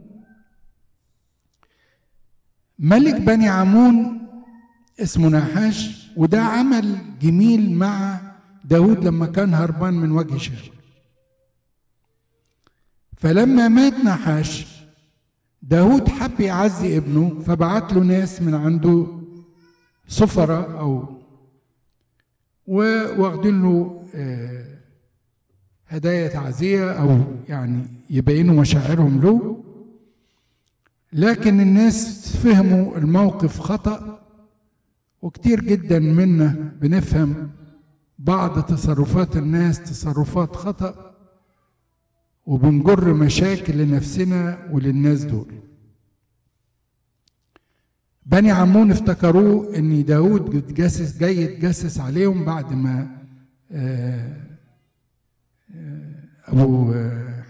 ملك 2.79 3.21
بني 3.21 3.47
عمون 3.49 4.27
اسمه 4.99 5.29
نحاش. 5.29 6.02
وده 6.17 6.41
عمل 6.41 6.97
جميل 7.21 7.71
مع 7.71 8.21
داود 8.65 9.05
لما 9.05 9.25
كان 9.25 9.53
هربان 9.53 9.93
من 9.93 10.11
وجه 10.11 10.37
شاول 10.37 10.57
فلما 13.17 13.67
مات 13.67 13.93
نحاش 13.93 14.67
داود 15.61 16.07
حب 16.09 16.39
يعزي 16.39 16.97
ابنه 16.97 17.39
فبعت 17.39 17.93
له 17.93 18.03
ناس 18.03 18.41
من 18.41 18.53
عنده 18.55 19.07
سفرة 20.07 20.79
أو 20.79 21.05
واخدين 22.67 23.61
له 23.61 24.03
آه، 24.15 24.65
هدايا 25.87 26.27
تعزية 26.27 26.91
أو 26.91 27.19
يعني 27.49 27.85
يبينوا 28.09 28.61
مشاعرهم 28.61 29.21
له. 29.21 29.63
لكن 31.13 31.61
الناس 31.61 32.27
فهموا 32.37 32.97
الموقف 32.97 33.59
خطأ. 33.59 34.22
وكتير 35.23 35.61
جدا 35.61 35.99
منا 35.99 36.47
بنفهم 36.81 37.49
بعض 38.19 38.63
تصرفات 38.63 39.37
الناس 39.37 39.83
تصرفات 39.83 40.55
خطأ 40.55 41.15
وبنجر 42.45 43.13
مشاكل 43.13 43.77
لنفسنا 43.77 44.67
وللناس 44.71 45.23
دول. 45.23 45.53
بني 48.25 48.51
عمون 48.51 48.91
افتكروه 48.91 49.75
إن 49.77 50.05
داود 50.05 50.53
يتجسس 50.53 51.17
جاي 51.17 51.37
يتجسس 51.37 51.99
عليهم 51.99 52.45
بعد 52.45 52.73
ما 52.73 53.17
آه، 53.71 54.37
آه، 55.75 56.13
أبو 56.47 56.93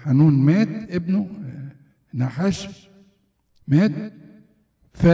حنون 0.03 0.33
مات 0.33 0.69
ابنه 0.89 1.19
آه، 1.19 1.71
نحاش 2.17 2.89
مات. 3.67 4.13
ف 4.93 5.07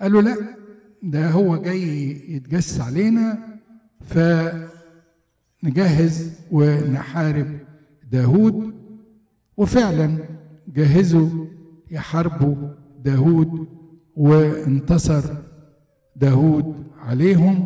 قالوا 0.00 0.22
لا 0.22 0.61
ده 1.02 1.30
هو 1.30 1.56
جاي 1.56 2.10
يتجسس 2.34 2.80
علينا 2.80 3.58
فنجهز 5.62 6.32
ونحارب 6.52 7.58
داود 8.10 8.74
وفعلا 9.56 10.18
جهزوا 10.68 11.46
يحاربوا 11.90 12.68
داود 13.04 13.66
وانتصر 14.16 15.34
داود 16.16 16.86
عليهم. 16.98 17.64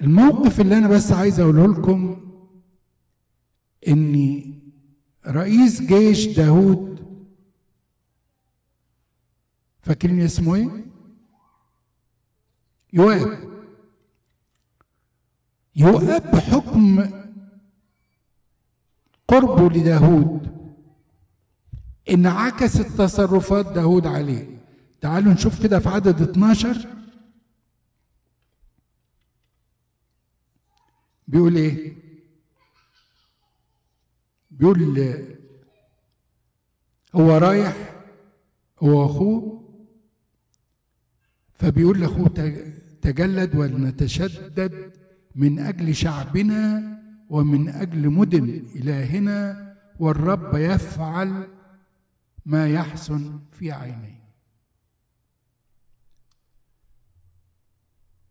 الموقف 0.00 0.60
اللي 0.60 0.78
أنا 0.78 0.88
بس 0.88 1.12
عايز 1.12 1.40
أقوله 1.40 1.66
لكم 1.66 2.16
ان 3.88 4.42
رئيس 5.26 5.82
جيش 5.82 6.26
داود 6.36 6.98
فاكرين 9.80 10.20
اسمه 10.20 10.54
إيه؟ 10.54 10.87
يواب. 12.92 13.48
يواب 15.76 16.30
بحكم 16.30 17.10
قربه 19.28 19.68
لداود. 19.78 20.58
انعكست 22.10 22.86
تصرفات 22.86 23.66
داود 23.66 24.06
عليه. 24.06 24.58
تعالوا 25.00 25.32
نشوف 25.32 25.62
كده 25.62 25.78
في 25.78 25.88
عدد 25.88 26.22
12 26.22 26.88
بيقول 31.28 31.56
إيه؟ 31.56 31.96
بيقول 34.50 34.78
هو 37.14 37.36
رايح 37.36 37.94
هو 38.82 39.06
أخوه 39.06 39.67
فبيقول 41.58 42.00
لاخوه 42.00 42.28
تجلد 43.02 43.56
ولنتشدد 43.56 44.92
من 45.34 45.58
أجل 45.58 45.94
شعبنا 45.94 46.98
ومن 47.30 47.68
أجل 47.68 48.10
مدن 48.10 48.62
إلهنا 48.76 49.68
والرب 49.98 50.54
يفعل 50.54 51.46
ما 52.46 52.68
يحسن 52.68 53.38
في 53.52 53.72
عينيه. 53.72 54.18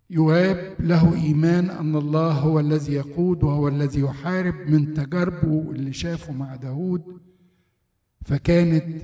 يواب 0.10 0.76
له 0.80 1.14
إيمان 1.14 1.70
أن 1.70 1.96
الله 1.96 2.32
هو 2.32 2.60
الذي 2.60 2.94
يقود 2.94 3.44
وهو 3.44 3.68
الذي 3.68 4.00
يحارب 4.00 4.56
من 4.56 4.94
تجاربه 4.94 5.72
اللي 5.72 5.94
شافه 5.94 6.34
مع 6.34 6.56
داود 6.56 7.22
فكانت 8.26 9.02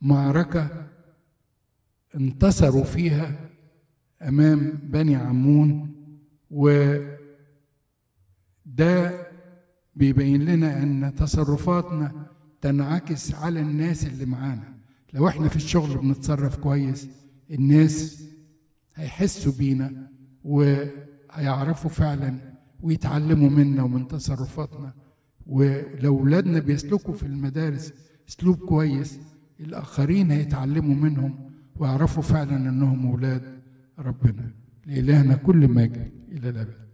معركة 0.00 0.88
انتصروا 2.18 2.84
فيها 2.84 3.50
أمام 4.22 4.72
بني 4.82 5.16
عمون 5.16 5.94
و 6.50 6.96
ده 8.66 9.26
بيبين 9.96 10.44
لنا 10.44 10.82
أن 10.82 11.14
تصرفاتنا 11.14 12.26
تنعكس 12.60 13.34
على 13.34 13.60
الناس 13.60 14.06
اللي 14.06 14.26
معانا. 14.26 14.78
لو 15.12 15.28
إحنا 15.28 15.48
في 15.48 15.56
الشغل 15.56 15.98
بنتصرف 15.98 16.56
كويس 16.56 17.08
الناس 17.50 18.24
هيحسوا 18.94 19.52
بينا 19.52 20.10
وهيعرفوا 20.44 21.90
فعلا 21.90 22.38
ويتعلموا 22.80 23.50
منا 23.50 23.82
ومن 23.82 24.08
تصرفاتنا. 24.08 24.94
ولو 25.46 26.18
اولادنا 26.18 26.58
بيسلكوا 26.58 27.14
في 27.14 27.22
المدارس 27.22 27.92
أسلوب 28.28 28.56
كويس 28.56 29.18
الآخرين 29.60 30.30
هيتعلموا 30.30 30.94
منهم. 30.94 31.47
ويعرفوا 31.78 32.22
فعلا 32.22 32.56
أنهم 32.56 33.06
أولاد 33.06 33.42
ربنا 33.98 34.50
لإلهنا 34.86 35.34
كل 35.34 35.68
مجد 35.68 36.10
إلى 36.32 36.48
الأبد. 36.50 36.87